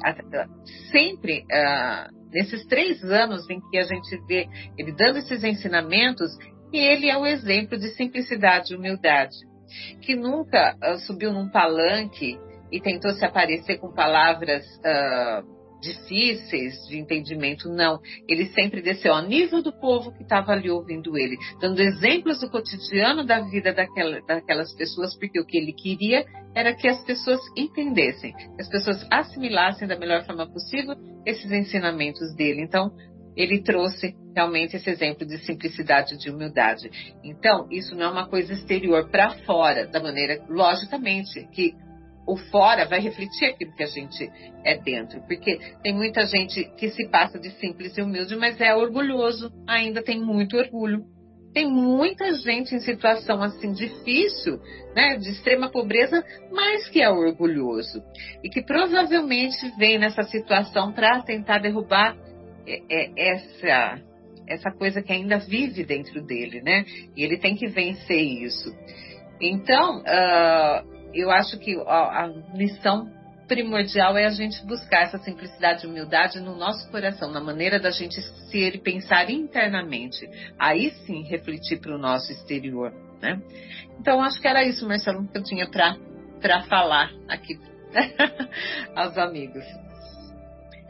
[0.91, 6.31] sempre, uh, nesses três anos em que a gente vê ele dando esses ensinamentos,
[6.73, 9.37] ele é o exemplo de simplicidade e humildade,
[10.03, 12.39] que nunca uh, subiu num palanque
[12.71, 18.01] e tentou se aparecer com palavras uh, difíceis de entendimento, não.
[18.29, 22.49] Ele sempre desceu ao nível do povo que estava ali ouvindo ele, dando exemplos do
[22.49, 27.41] cotidiano da vida daquela, daquelas pessoas, porque o que ele queria era que as pessoas
[27.57, 30.95] entendessem, que as pessoas assimilassem da melhor forma possível
[31.27, 32.63] esses ensinamentos dele.
[32.63, 32.93] Então,
[33.37, 36.91] ele trouxe realmente esse exemplo de simplicidade e de humildade.
[37.25, 41.75] Então, isso não é uma coisa exterior para fora, da maneira, logicamente, que
[42.27, 44.31] o fora vai refletir aquilo que a gente
[44.65, 45.21] é dentro.
[45.23, 50.03] Porque tem muita gente que se passa de simples e humilde, mas é orgulhoso, ainda
[50.03, 51.05] tem muito orgulho.
[51.53, 54.59] Tem muita gente em situação assim difícil,
[54.97, 58.03] né, de extrema pobreza, mas que é orgulhoso.
[58.43, 62.17] E que provavelmente vem nessa situação para tentar derrubar
[62.67, 64.01] é, é, essa,
[64.49, 66.87] essa coisa que ainda vive dentro dele, né?
[67.15, 68.73] E ele tem que vencer isso.
[69.39, 73.09] Então, uh, eu acho que a, a lição
[73.47, 77.91] primordial é a gente buscar essa simplicidade e humildade no nosso coração, na maneira da
[77.91, 78.21] gente
[78.51, 80.29] ser e pensar internamente.
[80.59, 83.41] Aí sim refletir para o nosso exterior, né?
[84.01, 87.59] Então acho que era isso, Marcelo, que eu tinha para falar aqui
[88.97, 89.65] aos amigos.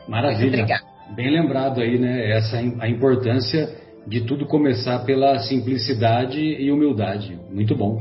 [0.07, 0.67] Maravilha.
[1.15, 2.31] Bem lembrado aí, né?
[2.31, 3.69] Essa a importância
[4.07, 7.39] de tudo começar pela simplicidade e humildade.
[7.51, 8.01] Muito bom.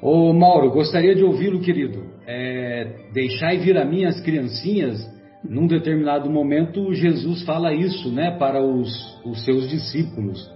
[0.00, 2.04] Ô Mauro, gostaria de ouvi-lo, querido.
[2.26, 5.18] É, deixai vir a mim as criancinhas.
[5.42, 8.90] Num determinado momento, Jesus fala isso né, para os,
[9.24, 10.48] os seus discípulos.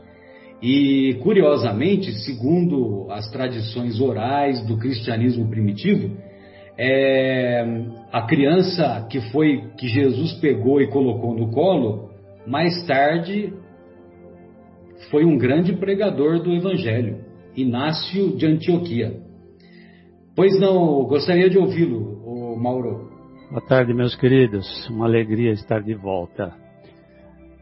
[0.62, 6.16] E, curiosamente, segundo as tradições orais do cristianismo primitivo,
[6.78, 7.64] é,
[8.12, 12.10] a criança que foi que Jesus pegou e colocou no colo,
[12.46, 13.52] mais tarde
[15.10, 17.18] foi um grande pregador do Evangelho,
[17.56, 19.21] Inácio de Antioquia.
[20.34, 23.10] Pois não, gostaria de ouvi-lo, Mauro.
[23.50, 24.66] Boa tarde, meus queridos.
[24.88, 26.54] Uma alegria estar de volta.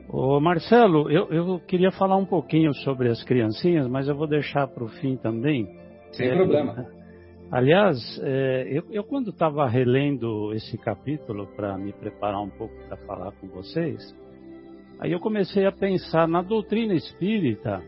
[0.08, 4.68] Ô Marcelo, eu, eu queria falar um pouquinho sobre as criancinhas, mas eu vou deixar
[4.68, 5.66] para o fim também.
[6.12, 6.86] Sem é, problema.
[7.50, 12.96] Aliás, é, eu, eu, quando estava relendo esse capítulo para me preparar um pouco para
[12.98, 14.14] falar com vocês,
[15.00, 17.82] aí eu comecei a pensar na doutrina espírita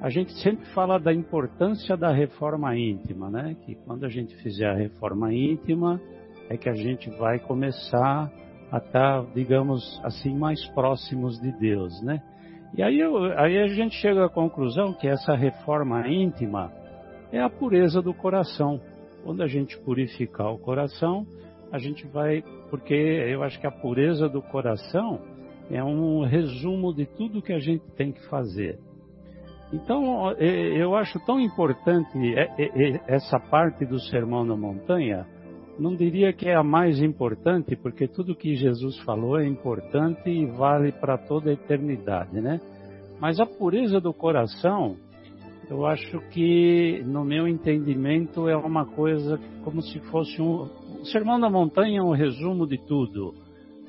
[0.00, 3.56] a gente sempre fala da importância da reforma íntima, né?
[3.64, 6.00] Que quando a gente fizer a reforma íntima,
[6.50, 8.30] é que a gente vai começar
[8.70, 12.22] a estar, digamos assim, mais próximos de Deus, né?
[12.76, 16.70] E aí, eu, aí a gente chega à conclusão que essa reforma íntima
[17.32, 18.80] é a pureza do coração.
[19.24, 21.26] Quando a gente purificar o coração,
[21.72, 25.20] a gente vai, porque eu acho que a pureza do coração
[25.70, 28.78] é um resumo de tudo que a gente tem que fazer.
[29.72, 32.16] Então, eu acho tão importante
[33.06, 35.26] essa parte do Sermão da Montanha,
[35.78, 40.46] não diria que é a mais importante, porque tudo que Jesus falou é importante e
[40.46, 42.60] vale para toda a eternidade, né?
[43.20, 44.96] Mas a pureza do coração,
[45.68, 50.62] eu acho que, no meu entendimento, é uma coisa como se fosse um.
[51.00, 53.34] O Sermão da Montanha é um resumo de tudo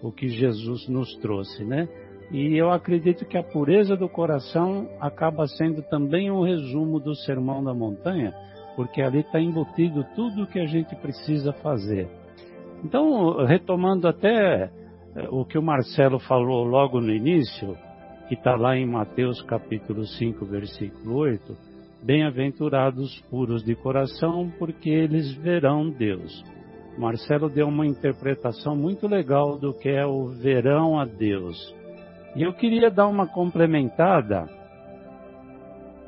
[0.01, 1.87] o que Jesus nos trouxe, né?
[2.31, 7.63] E eu acredito que a pureza do coração acaba sendo também um resumo do Sermão
[7.63, 8.33] da Montanha,
[8.75, 12.07] porque ali está embutido tudo o que a gente precisa fazer.
[12.83, 14.69] Então, retomando até
[15.15, 17.75] eh, o que o Marcelo falou logo no início,
[18.27, 21.55] que está lá em Mateus capítulo 5, versículo 8,
[22.03, 26.43] Bem-aventurados puros de coração, porque eles verão Deus.
[26.97, 31.75] Marcelo deu uma interpretação muito legal do que é o verão a Deus.
[32.35, 34.47] E eu queria dar uma complementada,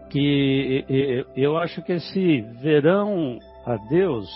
[0.10, 0.86] que
[1.36, 4.28] eu acho que esse verão a Deus,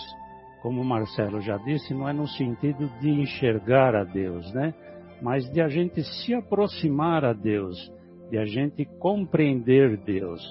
[0.62, 4.72] como o Marcelo já disse, não é no sentido de enxergar a Deus, né?
[5.20, 7.92] Mas de a gente se aproximar a Deus,
[8.30, 10.42] de a gente compreender Deus.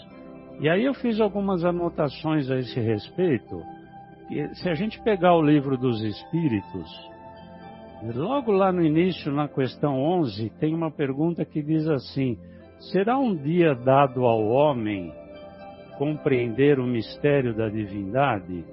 [0.59, 3.61] E aí eu fiz algumas anotações a esse respeito.
[4.53, 7.12] Se a gente pegar o livro dos Espíritos,
[8.11, 12.37] Logo lá no início, na questão 11, tem uma pergunta que diz assim:
[12.91, 15.09] Será um dia dado ao homem
[15.97, 18.65] compreender o mistério da divindade?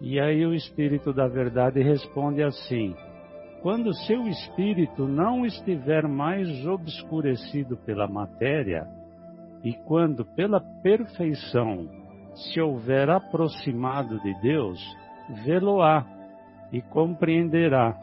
[0.00, 2.94] E aí o Espírito da Verdade responde assim:
[3.60, 8.86] Quando seu espírito não estiver mais obscurecido pela matéria,
[9.62, 11.86] e quando pela perfeição
[12.34, 14.80] se houver aproximado de Deus,
[15.44, 16.06] vê-lo-á
[16.72, 17.94] e compreenderá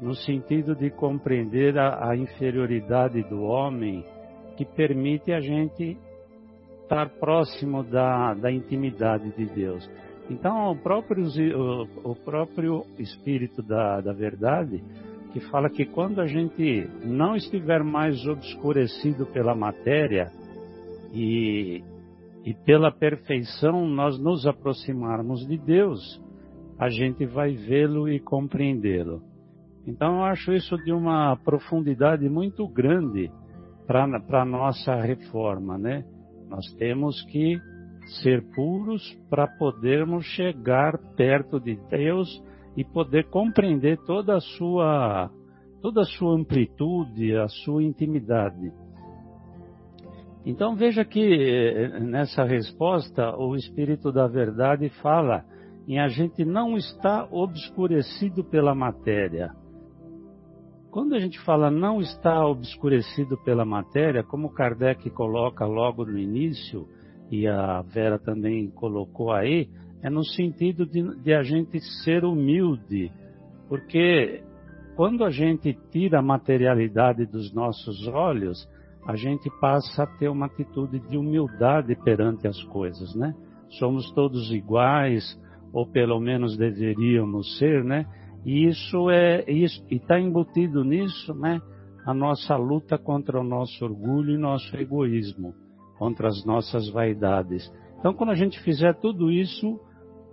[0.00, 4.04] no sentido de compreender a, a inferioridade do homem
[4.56, 5.96] que permite a gente
[6.82, 9.88] estar próximo da, da intimidade de Deus.
[10.30, 14.82] Então, o próprio, o, o próprio Espírito da, da Verdade,
[15.32, 20.30] que fala que quando a gente não estiver mais obscurecido pela matéria
[21.12, 21.82] e,
[22.44, 26.00] e pela perfeição nós nos aproximarmos de Deus,
[26.78, 29.22] a gente vai vê-lo e compreendê-lo.
[29.86, 33.30] Então eu acho isso de uma profundidade muito grande
[33.86, 36.04] para a nossa reforma, né?
[36.48, 37.60] Nós temos que
[38.20, 42.42] ser puros para podermos chegar perto de Deus
[42.76, 45.30] e poder compreender toda a sua
[45.80, 48.72] toda a sua amplitude, a sua intimidade.
[50.44, 55.44] Então veja que eh, nessa resposta o Espírito da Verdade fala
[55.86, 59.52] em a gente não estar obscurecido pela matéria.
[60.96, 66.88] Quando a gente fala não está obscurecido pela matéria, como Kardec coloca logo no início,
[67.30, 69.68] e a Vera também colocou aí,
[70.02, 73.12] é no sentido de, de a gente ser humilde,
[73.68, 74.42] porque
[74.96, 78.66] quando a gente tira a materialidade dos nossos olhos,
[79.06, 83.34] a gente passa a ter uma atitude de humildade perante as coisas, né?
[83.78, 85.38] Somos todos iguais,
[85.74, 88.06] ou pelo menos deveríamos ser, né?
[88.46, 91.60] E isso é isso e está embutido nisso, né?
[92.06, 95.52] A nossa luta contra o nosso orgulho e nosso egoísmo
[95.98, 97.68] contra as nossas vaidades.
[97.98, 99.80] Então, quando a gente fizer tudo isso,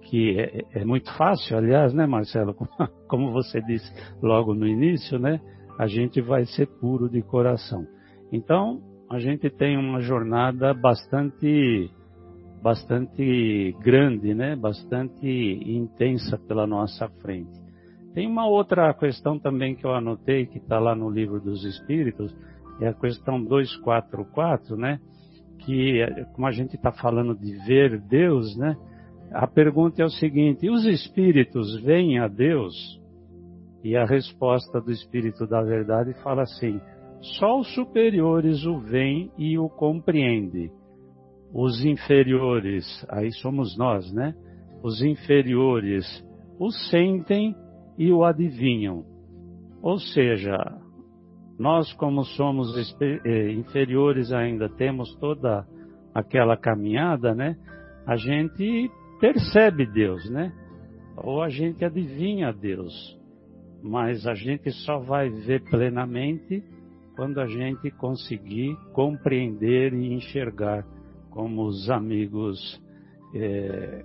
[0.03, 2.53] que é, é muito fácil, aliás, né, Marcelo?
[3.09, 3.91] Como você disse
[4.21, 5.41] logo no início, né?
[5.79, 7.83] A gente vai ser puro de coração.
[8.31, 11.89] Então, a gente tem uma jornada bastante
[12.61, 14.55] bastante grande, né?
[14.55, 17.62] Bastante intensa pela nossa frente.
[18.13, 22.35] Tem uma outra questão também que eu anotei que está lá no livro dos Espíritos,
[22.79, 24.99] é a questão 244, né?
[25.65, 28.75] que, como a gente está falando de ver Deus, né?
[29.31, 32.73] A pergunta é o seguinte: os espíritos veem a Deus?
[33.83, 36.79] E a resposta do Espírito da Verdade fala assim:
[37.39, 40.71] só os superiores o veem e o compreendem.
[41.53, 44.33] Os inferiores, aí somos nós, né?
[44.83, 46.05] Os inferiores
[46.59, 47.55] o sentem
[47.97, 49.05] e o adivinham.
[49.81, 50.57] Ou seja,
[51.57, 55.65] nós, como somos eh, inferiores ainda, temos toda
[56.13, 57.57] aquela caminhada, né?
[58.05, 58.89] A gente
[59.19, 60.51] percebe Deus, né?
[61.17, 62.93] Ou a gente adivinha Deus.
[63.81, 66.63] Mas a gente só vai ver plenamente
[67.15, 70.85] quando a gente conseguir compreender e enxergar
[71.29, 72.81] como os amigos,
[73.35, 74.03] é,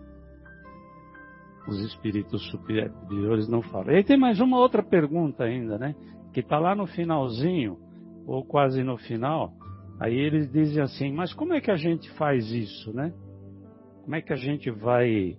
[1.68, 3.94] os espíritos superiores não falam.
[3.94, 5.94] E tem mais uma outra pergunta ainda, né?
[6.32, 7.78] que está lá no finalzinho,
[8.26, 9.52] ou quase no final,
[10.00, 13.12] aí eles dizem assim, mas como é que a gente faz isso, né?
[14.02, 15.36] Como é que a gente vai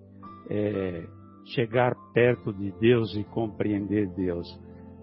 [0.49, 1.07] é,
[1.53, 4.47] chegar perto de Deus e compreender Deus?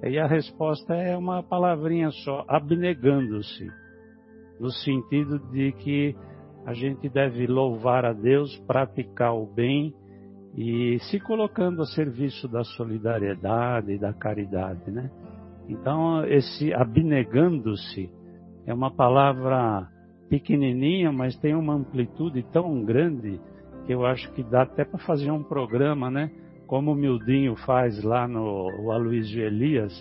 [0.02, 3.66] E a resposta é uma palavrinha só, abnegando-se,
[4.60, 6.14] no sentido de que
[6.66, 9.94] a gente deve louvar a Deus, praticar o bem
[10.56, 15.10] e se colocando a serviço da solidariedade e da caridade, né?
[15.68, 18.10] Então, esse abnegando-se
[18.66, 19.86] é uma palavra
[20.30, 23.38] pequenininha, mas tem uma amplitude tão grande
[23.84, 26.30] que eu acho que dá até para fazer um programa, né?
[26.66, 29.92] Como o Mildinho faz lá no Aloysio Elias,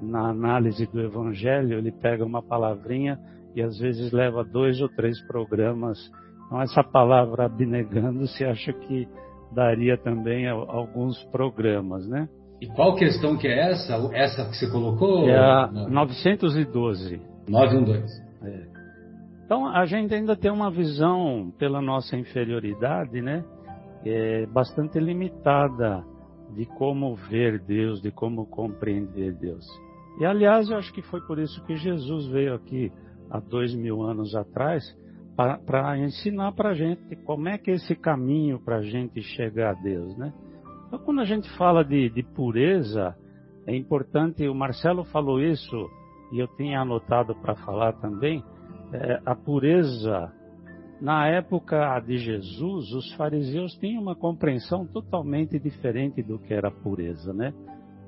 [0.00, 3.18] na análise do Evangelho, ele pega uma palavrinha
[3.54, 5.98] e às vezes leva dois ou três programas.
[6.46, 9.06] Então, essa palavra abnegando-se, acho que
[9.54, 12.28] daria também alguns programas, né?
[12.60, 13.94] E qual questão que é essa?
[14.12, 15.28] Essa que você colocou?
[15.28, 17.20] É a 912.
[17.48, 18.22] 912.
[18.42, 18.66] É.
[19.44, 23.44] Então, a gente ainda tem uma visão, pela nossa inferioridade, né?
[24.04, 26.04] É bastante limitada
[26.54, 29.64] de como ver Deus, de como compreender Deus.
[30.20, 32.92] E, aliás, eu acho que foi por isso que Jesus veio aqui
[33.30, 34.84] há dois mil anos atrás,
[35.36, 39.70] para ensinar para a gente como é que é esse caminho para a gente chegar
[39.70, 40.32] a Deus, né?
[40.86, 43.16] Então, quando a gente fala de, de pureza,
[43.66, 45.90] é importante, o Marcelo falou isso,
[46.32, 48.44] e eu tinha anotado para falar também,
[48.92, 50.30] é, a pureza,
[51.00, 57.32] na época de Jesus, os fariseus tinham uma compreensão totalmente diferente do que era pureza,
[57.32, 57.54] né?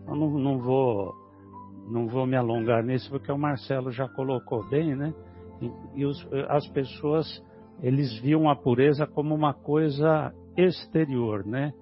[0.06, 1.14] Eu não, não vou
[1.88, 5.12] não vou me alongar nisso porque o Marcelo já colocou bem, né?
[5.60, 7.26] E, e os, as pessoas
[7.82, 11.72] eles viam a pureza como uma coisa exterior, né?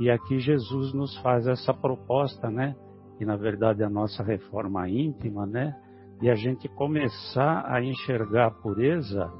[0.00, 2.74] E aqui Jesus nos faz essa proposta, né?
[3.20, 5.74] E na verdade a nossa reforma íntima, né?
[6.20, 9.30] E a gente começar a enxergar a pureza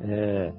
[0.00, 0.52] é,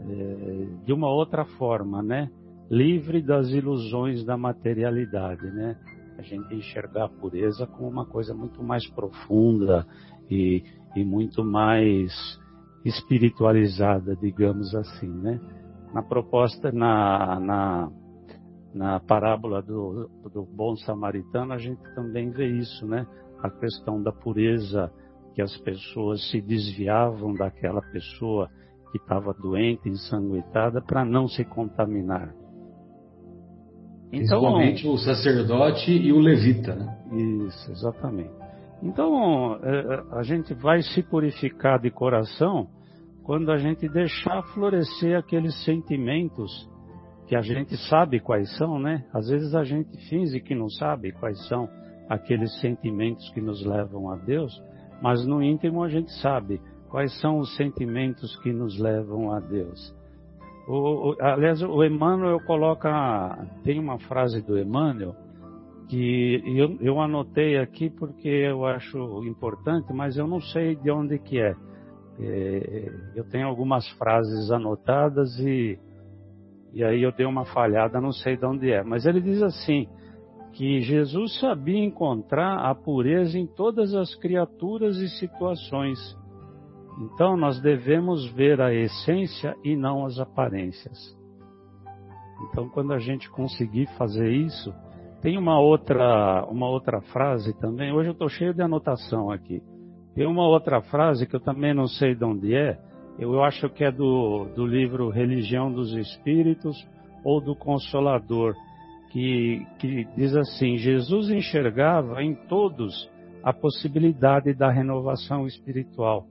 [0.00, 2.30] é, de uma outra forma, né?
[2.70, 5.76] Livre das ilusões da materialidade, né?
[6.16, 9.86] A gente enxergar a pureza como uma coisa muito mais profunda
[10.30, 10.62] e,
[10.94, 12.12] e muito mais
[12.84, 15.40] espiritualizada, digamos assim, né?
[15.92, 17.90] Na proposta, na, na,
[18.74, 23.06] na parábola do, do bom samaritano, a gente também vê isso, né?
[23.42, 24.92] A questão da pureza,
[25.34, 28.48] que as pessoas se desviavam daquela pessoa
[28.92, 32.34] que estava doente, ensanguentada, para não se contaminar.
[34.12, 36.96] Então, Principalmente o sacerdote e o levita, né?
[37.48, 38.43] Isso, exatamente.
[38.84, 42.68] Então, é, a gente vai se purificar de coração
[43.22, 46.68] quando a gente deixar florescer aqueles sentimentos
[47.26, 49.02] que a gente sabe quais são, né?
[49.14, 51.66] Às vezes a gente finge que não sabe quais são
[52.10, 54.62] aqueles sentimentos que nos levam a Deus,
[55.00, 56.60] mas no íntimo a gente sabe
[56.90, 59.96] quais são os sentimentos que nos levam a Deus.
[60.68, 65.16] O, o, aliás, o Emmanuel coloca, tem uma frase do Emmanuel
[65.88, 71.18] que eu, eu anotei aqui porque eu acho importante, mas eu não sei de onde
[71.18, 71.54] que é.
[72.18, 75.78] é eu tenho algumas frases anotadas e,
[76.72, 78.82] e aí eu dei uma falhada, não sei de onde é.
[78.82, 79.86] Mas ele diz assim,
[80.54, 85.98] que Jesus sabia encontrar a pureza em todas as criaturas e situações.
[86.98, 90.96] Então nós devemos ver a essência e não as aparências.
[92.48, 94.72] Então quando a gente conseguir fazer isso,
[95.24, 97.90] tem uma outra, uma outra frase também.
[97.90, 99.62] Hoje eu estou cheio de anotação aqui.
[100.14, 102.78] Tem uma outra frase que eu também não sei de onde é.
[103.18, 106.76] Eu acho que é do, do livro Religião dos Espíritos
[107.24, 108.52] ou do Consolador
[109.12, 113.10] que, que diz assim: Jesus enxergava em todos
[113.42, 116.26] a possibilidade da renovação espiritual.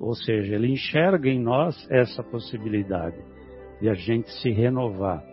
[0.00, 3.22] Ou seja, ele enxerga em nós essa possibilidade
[3.80, 5.31] de a gente se renovar.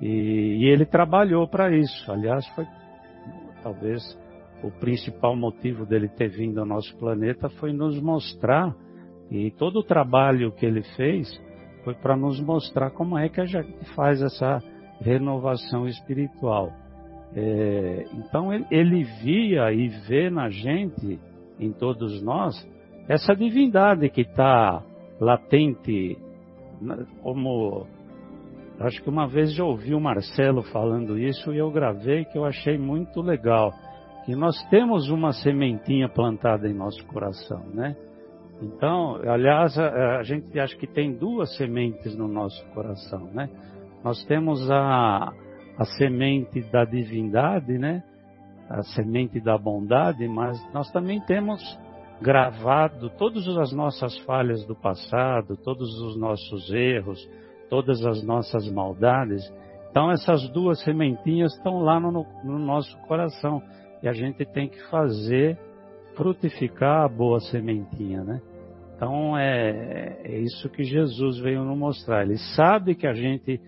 [0.00, 2.10] E, e ele trabalhou para isso.
[2.10, 2.66] Aliás, foi
[3.62, 4.18] talvez
[4.62, 8.74] o principal motivo dele ter vindo ao nosso planeta foi nos mostrar,
[9.30, 11.28] e todo o trabalho que ele fez
[11.84, 14.62] foi para nos mostrar como é que a gente faz essa
[15.00, 16.70] renovação espiritual.
[17.34, 21.18] É, então ele, ele via e vê na gente,
[21.58, 22.54] em todos nós,
[23.08, 24.82] essa divindade que está
[25.20, 26.18] latente,
[27.22, 27.86] como
[28.80, 32.44] acho que uma vez já ouvi o Marcelo falando isso e eu gravei que eu
[32.44, 33.72] achei muito legal,
[34.24, 37.96] que nós temos uma sementinha plantada em nosso coração, né?
[38.62, 43.48] Então, aliás, a, a gente acha que tem duas sementes no nosso coração, né?
[44.04, 45.32] Nós temos a,
[45.78, 48.02] a semente da divindade, né?
[48.68, 51.60] A semente da bondade, mas nós também temos
[52.20, 57.26] gravado todas as nossas falhas do passado, todos os nossos erros,
[57.70, 59.42] todas as nossas maldades.
[59.90, 63.62] Então essas duas sementinhas estão lá no, no nosso coração
[64.02, 65.58] e a gente tem que fazer
[66.14, 68.42] frutificar a boa sementinha, né?
[68.96, 72.22] Então é, é isso que Jesus veio nos mostrar.
[72.22, 73.58] Ele sabe que a gente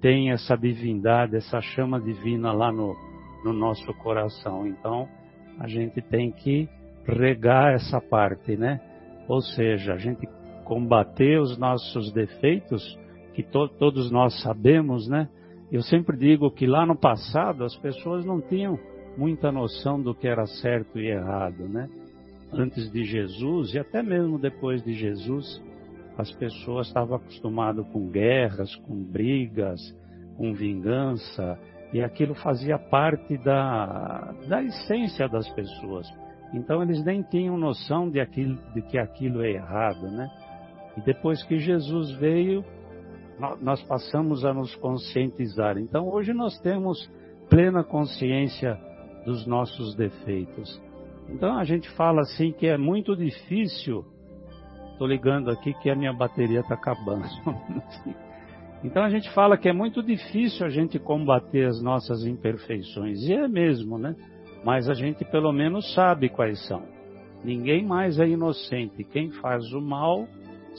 [0.00, 2.96] tem essa divindade, essa chama divina lá no,
[3.44, 4.66] no nosso coração.
[4.66, 5.08] Então,
[5.58, 6.68] a gente tem que
[7.06, 8.80] regar essa parte, né?
[9.28, 10.26] Ou seja, a gente
[10.64, 12.98] combater os nossos defeitos,
[13.42, 15.28] que to todos nós sabemos, né?
[15.70, 18.78] Eu sempre digo que lá no passado as pessoas não tinham
[19.16, 21.88] muita noção do que era certo e errado, né?
[22.52, 25.62] Antes de Jesus e até mesmo depois de Jesus,
[26.18, 29.80] as pessoas estavam acostumadas com guerras, com brigas,
[30.36, 31.58] com vingança,
[31.92, 36.06] e aquilo fazia parte da, da essência das pessoas.
[36.52, 40.28] Então eles nem tinham noção de, aquilo, de que aquilo é errado, né?
[40.96, 42.64] E depois que Jesus veio,
[43.60, 45.78] nós passamos a nos conscientizar.
[45.78, 47.10] Então hoje nós temos
[47.48, 48.78] plena consciência
[49.24, 50.80] dos nossos defeitos.
[51.28, 54.04] Então a gente fala assim que é muito difícil
[55.00, 57.24] Estou ligando aqui que a minha bateria está acabando.
[58.84, 63.22] então a gente fala que é muito difícil a gente combater as nossas imperfeições.
[63.22, 64.14] E é mesmo, né?
[64.62, 66.82] Mas a gente pelo menos sabe quais são.
[67.42, 69.02] Ninguém mais é inocente.
[69.04, 70.28] Quem faz o mal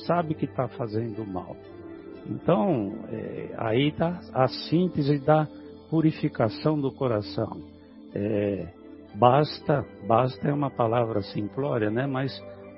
[0.05, 1.57] sabe que está fazendo mal.
[2.30, 5.47] Então, é, aí está a síntese da
[5.89, 7.61] purificação do coração.
[8.13, 8.67] É,
[9.15, 12.05] basta, basta é uma palavra simplória, né?
[12.07, 12.32] Mas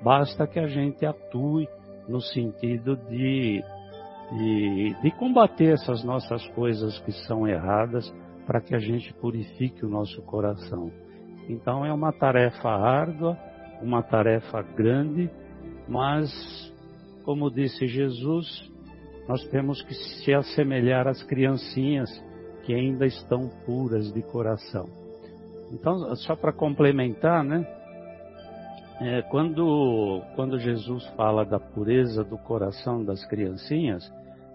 [0.04, 1.66] Basta que a gente atue
[2.06, 3.64] no sentido de,
[4.32, 8.14] de, de combater essas nossas coisas que são erradas
[8.46, 10.92] para que a gente purifique o nosso coração.
[11.48, 13.34] Então é uma tarefa árdua,
[13.80, 15.30] uma tarefa grande,
[15.88, 16.30] mas,
[17.24, 18.70] como disse Jesus,
[19.28, 22.10] nós temos que se assemelhar às criancinhas
[22.64, 24.86] que ainda estão puras de coração.
[25.72, 27.66] Então, só para complementar, né?
[29.00, 34.08] É, quando, quando Jesus fala da pureza do coração das criancinhas,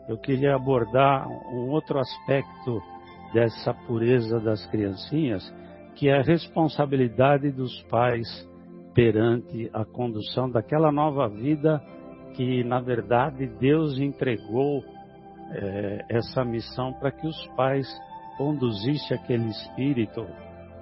[0.08, 2.82] eu queria abordar um outro aspecto
[3.34, 5.44] dessa pureza das criancinhas,
[5.96, 8.28] que é a responsabilidade dos pais
[8.94, 11.82] perante a condução daquela nova vida
[12.34, 14.84] que, na verdade, Deus entregou
[15.52, 17.88] é, essa missão para que os pais
[18.38, 20.26] conduzissem aquele espírito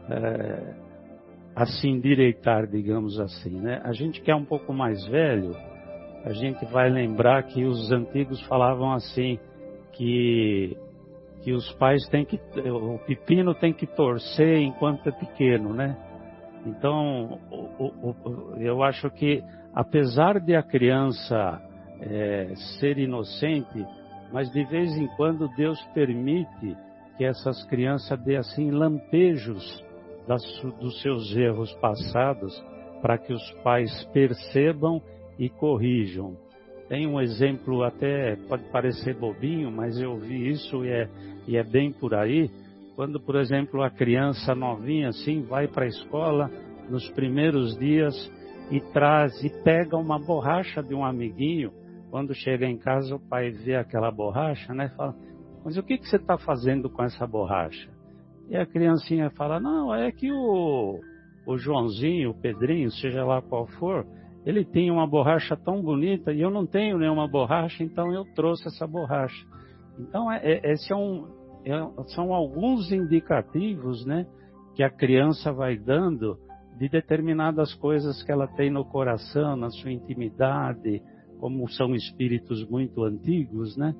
[0.10, 0.74] é,
[1.56, 3.60] a se endireitar, digamos assim.
[3.60, 3.82] Né?
[3.84, 5.56] A gente que é um pouco mais velho,
[6.24, 9.40] a gente vai lembrar que os antigos falavam assim,
[9.94, 10.78] que,
[11.42, 15.98] que os pais têm que, o pepino tem que torcer enquanto é pequeno, né?
[16.66, 19.42] Então, o, o, eu acho que,
[19.78, 21.62] apesar de a criança
[22.02, 23.86] é, ser inocente,
[24.34, 26.76] mas de vez em quando Deus permite
[27.16, 29.86] que essas crianças dê assim lampejos
[30.28, 30.42] das,
[30.80, 32.60] dos seus erros passados
[33.04, 35.00] para que os pais percebam
[35.38, 36.36] e corrijam.
[36.90, 41.08] Tem um exemplo até pode parecer bobinho, mas eu vi isso e é,
[41.48, 42.50] e é bem por aí.
[42.96, 46.50] Quando, por exemplo, a criança novinha assim vai para a escola
[46.90, 48.16] nos primeiros dias
[48.70, 51.72] e traz e pega uma borracha de um amiguinho,
[52.10, 54.90] quando chega em casa o pai vê aquela borracha, né?
[54.96, 55.16] Fala,
[55.64, 57.90] mas o que, que você está fazendo com essa borracha?
[58.50, 61.00] E a criancinha fala, não, é que o,
[61.46, 64.06] o Joãozinho, o Pedrinho, seja lá qual for,
[64.46, 68.68] ele tem uma borracha tão bonita e eu não tenho nenhuma borracha, então eu trouxe
[68.68, 69.46] essa borracha.
[70.00, 71.28] Então, é, é, esse é um,
[71.66, 74.26] é, são alguns indicativos né,
[74.74, 76.38] que a criança vai dando
[76.78, 81.02] de determinadas coisas que ela tem no coração, na sua intimidade,
[81.40, 83.96] como são espíritos muito antigos, né?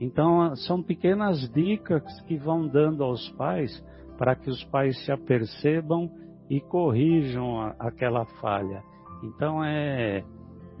[0.00, 3.82] Então, são pequenas dicas que vão dando aos pais
[4.18, 6.10] para que os pais se apercebam
[6.50, 8.82] e corrijam a, aquela falha.
[9.22, 10.24] Então, é,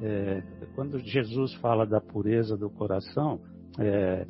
[0.00, 0.42] é,
[0.74, 3.40] quando Jesus fala da pureza do coração,
[3.78, 4.26] é,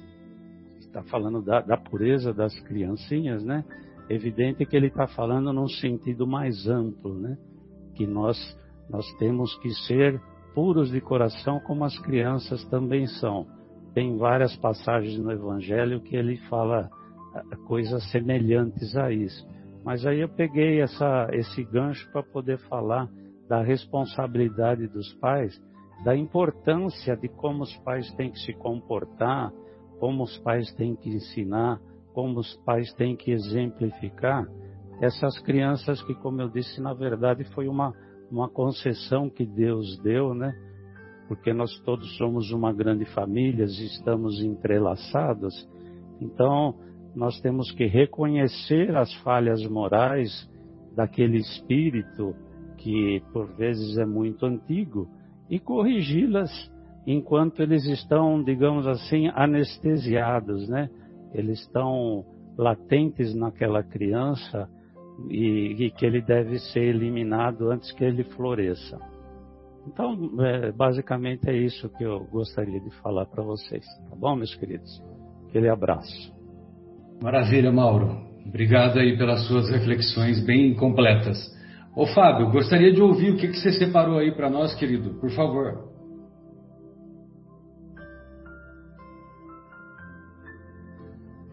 [0.78, 3.64] está falando da, da, pureza das criancinhas, né?
[4.08, 7.36] Evidente que ele está falando num sentido mais amplo, né?
[7.94, 8.36] Que nós
[8.90, 10.20] nós temos que ser
[10.54, 13.46] puros de coração como as crianças também são.
[13.94, 16.90] Tem várias passagens no Evangelho que ele fala
[17.34, 19.46] ah, coisas semelhantes a isso.
[19.84, 23.08] Mas aí eu peguei essa, esse gancho para poder falar
[23.48, 25.58] da responsabilidade dos pais,
[26.04, 29.52] da importância de como os pais têm que se comportar,
[29.98, 31.80] como os pais têm que ensinar,
[32.12, 34.46] como os pais têm que exemplificar
[35.00, 37.92] essas crianças que, como eu disse, na verdade foi uma,
[38.30, 40.54] uma concessão que Deus deu, né?
[41.26, 45.68] Porque nós todos somos uma grande família, estamos entrelaçados.
[46.20, 46.76] Então,
[47.14, 50.48] nós temos que reconhecer as falhas morais
[50.94, 52.34] daquele espírito
[52.78, 55.08] que por vezes é muito antigo
[55.48, 56.50] e corrigi-las
[57.06, 60.88] enquanto eles estão, digamos assim, anestesiados, né?
[61.32, 62.24] Eles estão
[62.56, 64.68] latentes naquela criança
[65.28, 68.98] e, e que ele deve ser eliminado antes que ele floresça.
[69.86, 74.54] Então, é, basicamente é isso que eu gostaria de falar para vocês, tá bom, meus
[74.54, 75.02] queridos?
[75.48, 76.32] Aquele abraço.
[77.20, 78.32] Maravilha, Mauro.
[78.46, 81.38] Obrigado aí pelas suas reflexões bem completas.
[81.94, 85.30] Ô Fábio, gostaria de ouvir o que, que você separou aí para nós, querido, por
[85.30, 85.91] favor.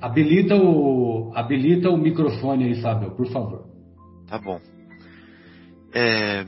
[0.01, 3.67] Habilita o, habilita o microfone aí, Fábio, por favor.
[4.27, 4.59] Tá bom.
[5.93, 6.45] É,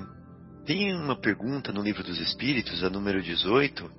[0.65, 3.89] tem uma pergunta no livro dos Espíritos, a número 18,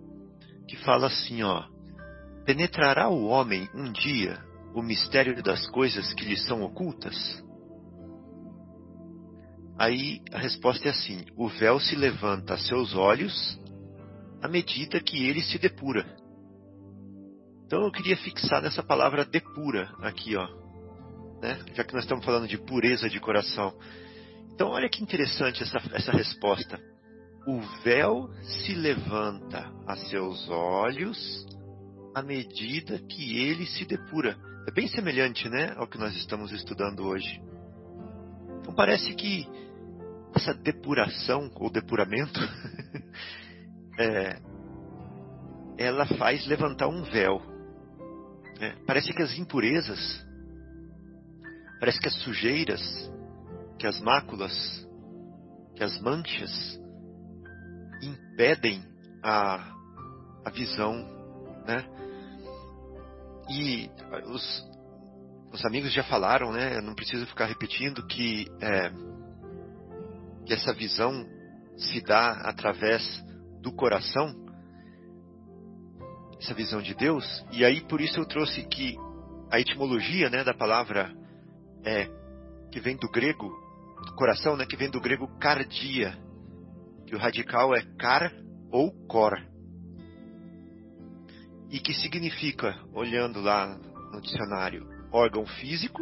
[0.69, 1.65] que fala assim, ó.
[2.45, 4.39] Penetrará o homem um dia
[4.75, 7.15] o mistério das coisas que lhe são ocultas?
[9.79, 13.59] Aí a resposta é assim: o véu se levanta a seus olhos
[14.43, 16.07] à medida que ele se depura.
[17.73, 20.47] Então eu queria fixar nessa palavra depura aqui, ó.
[21.41, 21.59] Né?
[21.73, 23.73] Já que nós estamos falando de pureza de coração.
[24.53, 26.79] Então olha que interessante essa, essa resposta.
[27.47, 31.47] O véu se levanta a seus olhos
[32.15, 34.37] à medida que ele se depura.
[34.69, 37.41] É bem semelhante, né, ao que nós estamos estudando hoje.
[38.61, 39.49] Então parece que
[40.35, 42.39] essa depuração ou depuramento
[43.99, 44.39] é,
[45.79, 47.51] ela faz levantar um véu.
[48.63, 50.25] É, parece que as impurezas,
[51.81, 52.81] parece que as sujeiras,
[53.77, 54.55] que as máculas,
[55.75, 56.81] que as manchas
[58.01, 58.81] impedem
[59.21, 59.69] a,
[60.45, 60.95] a visão,
[61.67, 61.85] né?
[63.51, 63.91] E
[64.27, 64.71] os,
[65.53, 66.77] os amigos já falaram, né?
[66.77, 68.91] Eu não preciso ficar repetindo que, é,
[70.47, 71.27] que essa visão
[71.77, 73.03] se dá através
[73.61, 74.33] do coração,
[76.43, 77.25] essa visão de Deus.
[77.53, 78.97] E aí por isso eu trouxe que
[79.51, 81.15] a etimologia, né, da palavra
[81.85, 82.09] é
[82.71, 83.51] que vem do grego
[84.17, 86.19] coração, né, que vem do grego cardia,
[87.07, 88.33] que o radical é cara
[88.71, 89.47] ou cora.
[91.71, 93.79] E que significa, olhando lá
[94.13, 96.01] no dicionário, órgão físico,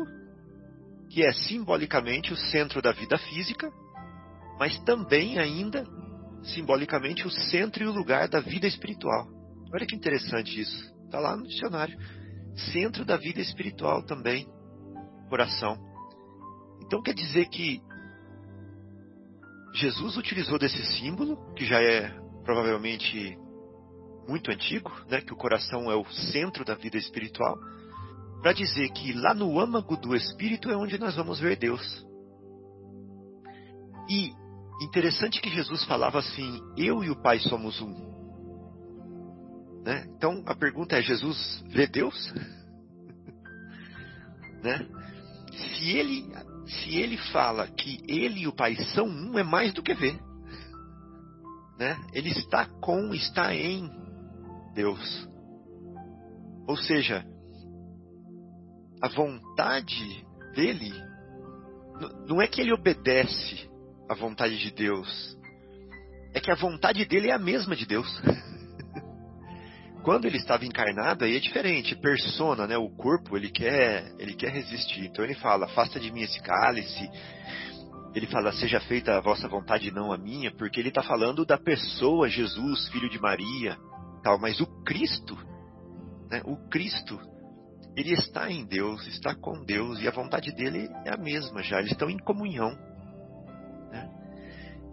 [1.11, 3.71] que é simbolicamente o centro da vida física,
[4.59, 5.85] mas também ainda
[6.43, 9.40] simbolicamente o centro e o lugar da vida espiritual.
[9.73, 10.95] Olha que interessante isso.
[11.05, 11.99] Está lá no dicionário.
[12.73, 14.47] Centro da vida espiritual também,
[15.29, 15.79] coração.
[16.83, 17.81] Então quer dizer que
[19.75, 22.11] Jesus utilizou desse símbolo, que já é
[22.45, 23.39] provavelmente
[24.29, 27.57] muito antigo, né, que o coração é o centro da vida espiritual,
[28.43, 32.05] para dizer que lá no âmago do espírito é onde nós vamos ver Deus.
[34.09, 34.33] E
[34.83, 38.10] interessante que Jesus falava assim: Eu e o Pai somos um.
[39.85, 40.07] Né?
[40.17, 42.33] Então a pergunta é: Jesus vê Deus?
[44.63, 44.87] né?
[45.53, 46.27] Se ele
[46.67, 50.21] se ele fala que ele e o Pai são um, é mais do que ver.
[51.79, 51.99] Né?
[52.13, 53.91] Ele está com, está em
[54.75, 55.29] Deus.
[56.69, 57.25] Ou seja,
[59.03, 60.25] a vontade
[60.55, 60.93] dele
[62.29, 63.69] não é que ele obedece
[64.09, 65.37] à vontade de Deus,
[66.33, 68.09] é que a vontade dele é a mesma de Deus.
[70.03, 71.95] Quando ele estava encarnado, aí é diferente.
[71.95, 72.77] Persona, né?
[72.79, 75.07] O corpo, ele quer, ele quer resistir.
[75.07, 77.11] Então ele fala: afasta de mim esse cálice.
[78.15, 81.59] Ele fala: seja feita a vossa vontade, não a minha, porque ele está falando da
[81.59, 83.77] pessoa Jesus, filho de Maria,
[84.23, 84.39] tal.
[84.41, 85.37] Mas o Cristo,
[86.31, 86.41] né?
[86.45, 87.21] O Cristo,
[87.95, 91.79] ele está em Deus, está com Deus e a vontade dele é a mesma já.
[91.79, 92.71] Eles estão em comunhão.
[93.91, 94.11] Né?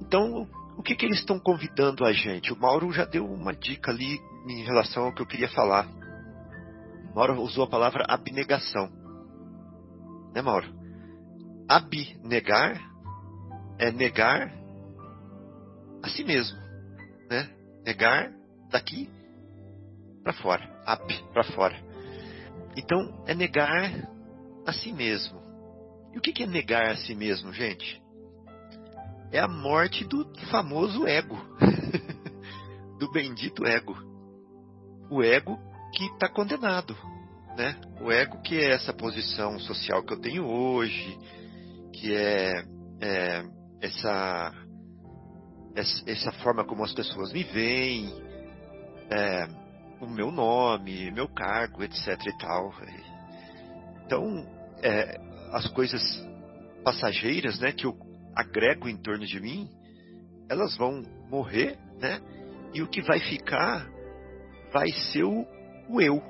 [0.01, 0.47] Então,
[0.77, 2.51] o que, que eles estão convidando a gente?
[2.51, 5.87] O Mauro já deu uma dica ali em relação ao que eu queria falar.
[7.17, 8.89] Mauro usou a palavra abnegação.
[10.35, 10.71] Né, Mauro?
[11.67, 12.79] Abnegar
[13.79, 14.53] é negar
[16.03, 16.57] a si mesmo,
[17.29, 17.49] né?
[17.83, 18.31] Negar
[18.69, 19.09] daqui
[20.23, 21.75] para fora, ab para fora.
[22.75, 23.91] Então é negar
[24.65, 25.41] a si mesmo.
[26.13, 28.01] E o que é negar a si mesmo, gente?
[29.31, 31.37] É a morte do famoso ego,
[32.99, 34.06] do bendito ego
[35.09, 35.57] o ego
[35.93, 36.95] que está condenado,
[37.55, 37.79] né?
[38.01, 41.17] O ego que é essa posição social que eu tenho hoje,
[41.93, 42.63] que é,
[43.01, 43.43] é
[43.81, 44.53] essa,
[46.05, 48.13] essa forma como as pessoas me veem,
[49.09, 49.47] é,
[49.99, 52.73] o meu nome, meu cargo, etc e tal.
[54.05, 54.45] Então,
[54.81, 55.19] é,
[55.51, 56.01] as coisas
[56.83, 57.97] passageiras, né, que eu
[58.35, 59.69] agrego em torno de mim,
[60.49, 62.21] elas vão morrer, né?
[62.73, 63.89] E o que vai ficar
[64.71, 65.45] vai ser o,
[65.89, 66.21] o eu,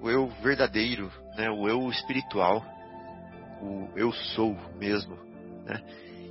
[0.00, 1.50] o eu verdadeiro, né?
[1.50, 2.64] o eu espiritual,
[3.60, 5.16] o eu sou mesmo.
[5.64, 5.82] Né?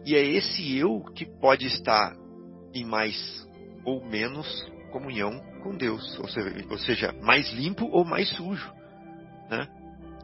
[0.06, 2.16] E é esse eu que pode estar
[2.74, 3.48] em mais
[3.84, 4.48] ou menos
[4.92, 8.72] comunhão com Deus, ou seja, ou seja mais limpo ou mais sujo.
[9.50, 9.68] Né?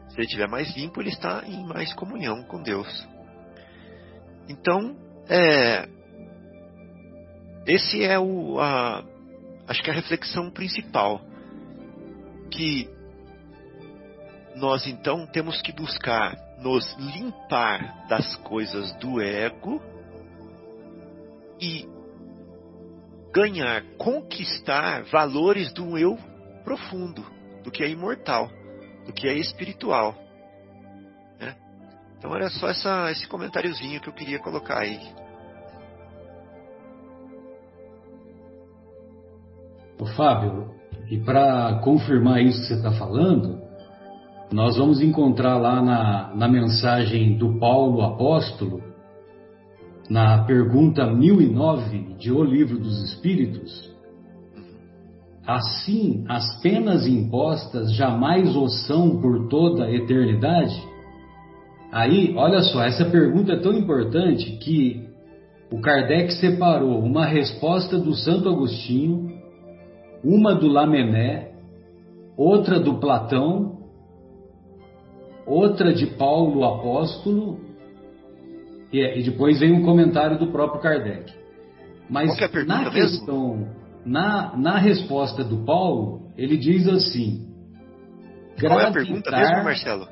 [0.08, 3.08] Se ele estiver mais limpo, ele está em mais comunhão com Deus.
[4.48, 4.96] Então,
[5.28, 5.88] é,
[7.66, 9.04] esse é o, a,
[9.68, 11.20] acho que a reflexão principal
[12.52, 12.88] que
[14.54, 19.82] nós então temos que buscar nos limpar das coisas do ego
[21.60, 21.88] e
[23.32, 26.18] ganhar, conquistar valores do eu
[26.62, 27.24] profundo,
[27.64, 28.50] do que é imortal,
[29.06, 30.14] do que é espiritual.
[31.40, 31.56] Né?
[32.18, 35.00] Então era só essa, esse comentáriozinho que eu queria colocar aí.
[39.98, 40.81] O Fábio,
[41.12, 43.60] e para confirmar isso que você está falando,
[44.50, 48.80] nós vamos encontrar lá na, na mensagem do Paulo Apóstolo,
[50.08, 53.94] na pergunta 1009 de O Livro dos Espíritos,
[55.46, 60.82] assim as penas impostas jamais o são por toda a eternidade?
[61.92, 65.06] Aí, olha só, essa pergunta é tão importante que
[65.70, 69.31] o Kardec separou uma resposta do Santo Agostinho
[70.24, 71.52] uma do Lamené,
[72.36, 73.78] outra do Platão,
[75.46, 77.60] outra de Paulo Apóstolo,
[78.92, 81.32] e, depois vem um comentário do próprio Kardec.
[82.08, 83.68] Mas é na questão,
[84.04, 87.48] na, na resposta do Paulo, ele diz assim:
[88.60, 90.08] Qual é a pergunta mesmo, Marcelo?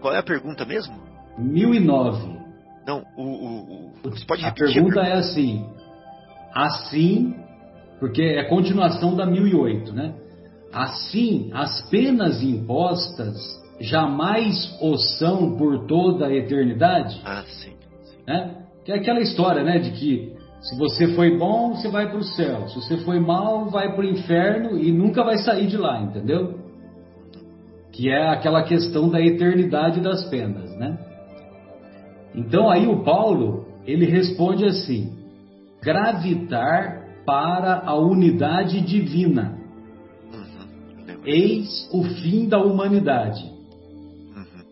[0.00, 0.94] Qual é a pergunta mesmo?
[1.38, 2.38] 1009.
[2.86, 4.74] Não, o, o, o você pode a repetir?
[4.74, 5.66] Pergunta a pergunta é assim:
[6.54, 7.34] assim,
[7.98, 10.14] porque é continuação da 1008, né?
[10.72, 13.36] Assim, as penas impostas
[13.80, 17.20] jamais o são por toda a eternidade?
[17.24, 17.70] Ah, sim.
[18.04, 18.16] sim.
[18.26, 18.56] Né?
[18.84, 22.24] Que é aquela história, né, de que se você foi bom, você vai para o
[22.24, 22.68] céu.
[22.68, 26.58] Se você foi mal, vai para o inferno e nunca vai sair de lá, entendeu?
[27.92, 30.98] Que é aquela questão da eternidade das penas, né?
[32.34, 35.16] Então aí o Paulo, ele responde assim:
[35.80, 36.97] gravitar
[37.28, 39.58] para a unidade divina.
[40.32, 41.20] Uhum.
[41.26, 43.44] Eis o fim da humanidade.
[44.34, 44.64] Uhum.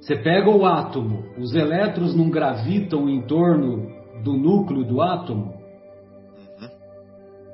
[0.00, 3.88] Você pega o átomo, os elétrons não gravitam em torno
[4.24, 5.54] do núcleo do átomo,
[6.60, 6.68] uhum.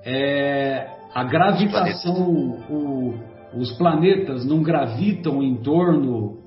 [0.07, 3.15] é, a gravitação, o,
[3.55, 6.39] os planetas não gravitam em torno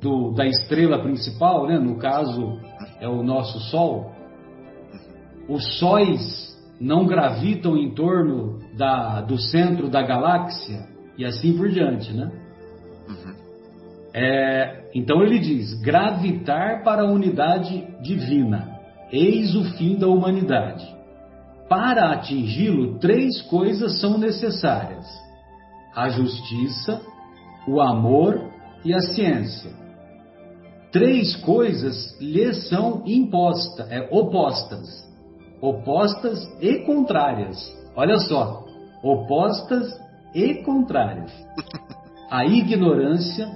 [0.00, 1.76] do, da estrela principal, né?
[1.76, 2.60] no caso
[3.00, 4.12] é o nosso Sol.
[5.48, 12.12] Os sóis não gravitam em torno da, do centro da galáxia e assim por diante,
[12.12, 12.30] né?
[13.08, 13.34] Uhum.
[14.14, 18.78] É, então ele diz: gravitar para a unidade divina.
[19.10, 20.86] Eis o fim da humanidade.
[21.68, 25.06] Para atingi-lo, três coisas são necessárias:
[25.94, 27.00] a justiça,
[27.66, 28.50] o amor
[28.84, 29.70] e a ciência.
[30.90, 35.07] Três coisas lhe são impostas, é, opostas,
[35.60, 37.56] opostas e contrárias.
[37.96, 38.64] Olha só,
[39.02, 40.00] opostas
[40.34, 41.32] e contrárias:
[42.30, 43.48] a ignorância,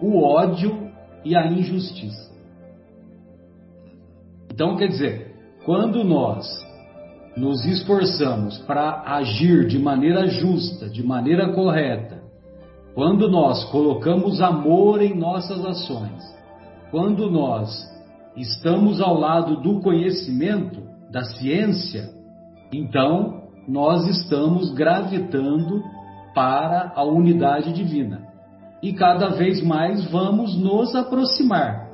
[0.00, 0.90] o ódio
[1.24, 2.32] e a injustiça.
[4.52, 5.34] Então, quer dizer,
[5.64, 6.46] quando nós
[7.36, 12.22] nos esforçamos para agir de maneira justa, de maneira correta,
[12.94, 16.22] quando nós colocamos amor em nossas ações,
[16.92, 17.92] quando nós
[18.36, 20.83] estamos ao lado do conhecimento,
[21.14, 22.10] da ciência,
[22.72, 25.80] então nós estamos gravitando
[26.34, 28.26] para a unidade divina.
[28.82, 31.88] E cada vez mais vamos nos aproximar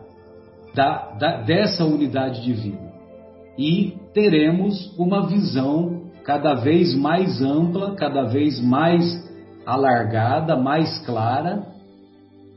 [0.74, 2.90] da, da, dessa unidade divina.
[3.58, 9.04] E teremos uma visão cada vez mais ampla, cada vez mais
[9.66, 11.66] alargada, mais clara,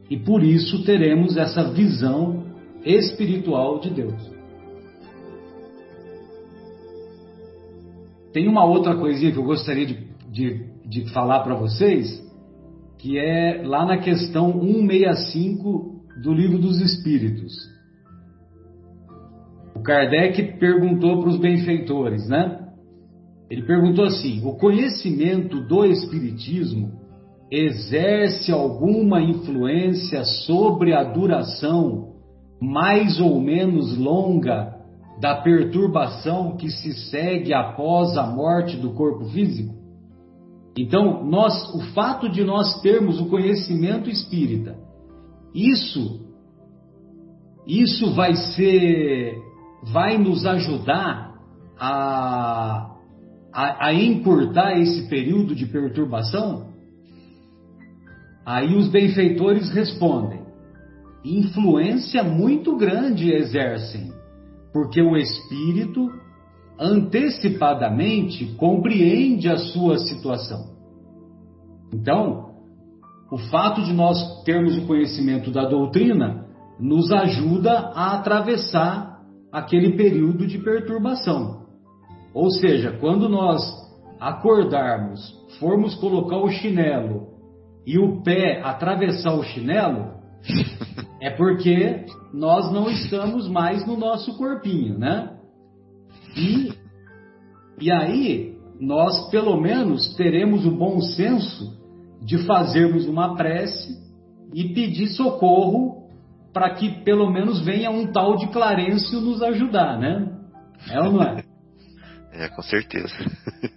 [0.09, 2.45] e por isso teremos essa visão
[2.85, 4.32] espiritual de Deus.
[8.33, 12.21] Tem uma outra coisinha que eu gostaria de, de, de falar para vocês,
[12.97, 17.53] que é lá na questão 165 do Livro dos Espíritos.
[19.83, 22.59] Kardec perguntou para os benfeitores, né?
[23.49, 26.91] Ele perguntou assim: o conhecimento do Espiritismo
[27.51, 32.13] exerce alguma influência sobre a duração
[32.59, 34.82] mais ou menos longa
[35.19, 39.73] da perturbação que se segue após a morte do corpo físico?
[40.77, 44.75] Então, nós, o fato de nós termos o conhecimento espírita,
[45.53, 46.23] isso
[47.65, 49.41] isso vai ser
[49.83, 51.33] vai nos ajudar
[51.77, 52.91] a,
[53.53, 56.73] a, a encurtar esse período de perturbação?
[58.45, 60.41] Aí os benfeitores respondem:
[61.23, 64.11] influência muito grande exercem,
[64.73, 66.09] porque o espírito
[66.79, 70.73] antecipadamente compreende a sua situação.
[71.93, 72.53] Então,
[73.31, 76.47] o fato de nós termos o conhecimento da doutrina
[76.79, 79.21] nos ajuda a atravessar
[79.51, 81.63] aquele período de perturbação.
[82.33, 83.61] Ou seja, quando nós
[84.19, 85.19] acordarmos,
[85.59, 87.27] formos colocar o chinelo
[87.85, 90.22] e o pé atravessar o chinelo,
[91.21, 95.37] é porque nós não estamos mais no nosso corpinho, né?
[96.35, 96.73] E,
[97.79, 101.81] e aí, nós pelo menos teremos o bom senso
[102.21, 104.01] de fazermos uma prece
[104.53, 106.03] e pedir socorro
[106.53, 110.31] para que pelo menos venha um tal de Clarencio nos ajudar, né?
[110.89, 111.43] É ou não é?
[112.35, 113.13] É, com certeza.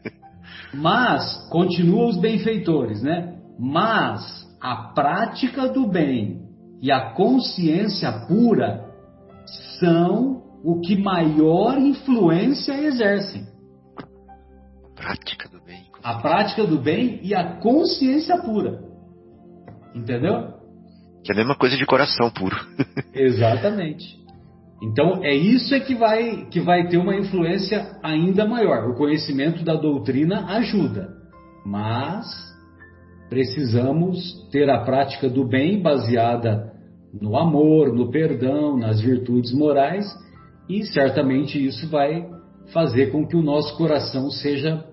[0.73, 3.37] Mas, continua os benfeitores, né?
[3.59, 6.46] Mas a prática do bem
[6.87, 8.85] e a consciência pura
[9.81, 13.45] são o que maior influência exercem.
[14.95, 15.83] Prática do bem.
[16.01, 18.85] A prática do bem e a consciência pura.
[19.97, 20.55] Entendeu?
[21.25, 22.55] Que é a mesma coisa de coração puro.
[23.13, 24.25] Exatamente.
[24.81, 28.89] Então é isso é que vai que vai ter uma influência ainda maior.
[28.91, 31.09] O conhecimento da doutrina ajuda,
[31.65, 32.27] mas
[33.29, 36.66] precisamos ter a prática do bem baseada
[37.21, 40.07] no amor, no perdão, nas virtudes morais,
[40.69, 42.29] e certamente isso vai
[42.73, 44.85] fazer com que o nosso coração seja,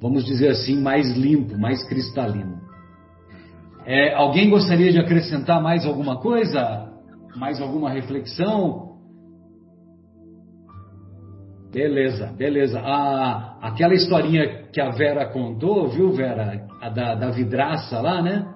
[0.00, 2.60] vamos dizer assim, mais limpo, mais cristalino.
[3.84, 6.92] É, alguém gostaria de acrescentar mais alguma coisa?
[7.36, 8.96] Mais alguma reflexão?
[11.72, 12.80] Beleza, beleza.
[12.82, 16.66] Ah, aquela historinha que a Vera contou, viu, Vera?
[16.80, 18.46] A da, da vidraça lá, né?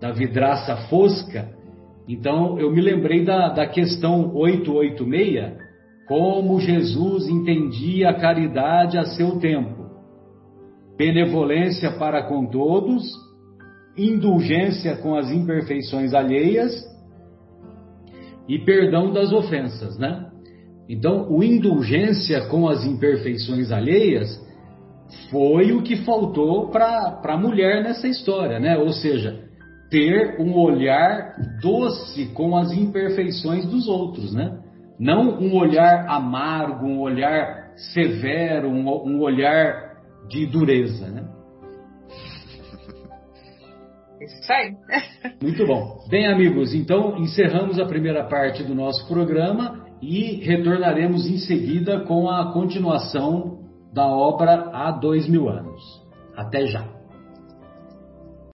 [0.00, 1.55] Da vidraça fosca.
[2.08, 5.56] Então, eu me lembrei da, da questão 886,
[6.06, 9.86] como Jesus entendia a caridade a seu tempo.
[10.96, 13.04] Benevolência para com todos,
[13.96, 16.72] indulgência com as imperfeições alheias
[18.48, 20.30] e perdão das ofensas, né?
[20.88, 24.40] Então, o indulgência com as imperfeições alheias
[25.30, 28.78] foi o que faltou para a mulher nessa história, né?
[28.78, 29.45] Ou seja,
[29.90, 34.58] ter um olhar doce com as imperfeições dos outros, né?
[34.98, 39.96] Não um olhar amargo, um olhar severo, um, um olhar
[40.28, 41.24] de dureza, né?
[44.20, 44.74] Isso aí.
[45.42, 45.98] Muito bom.
[46.08, 52.28] Bem, amigos, então encerramos a primeira parte do nosso programa e retornaremos em seguida com
[52.28, 53.60] a continuação
[53.92, 55.82] da obra há dois mil anos.
[56.36, 56.95] Até já.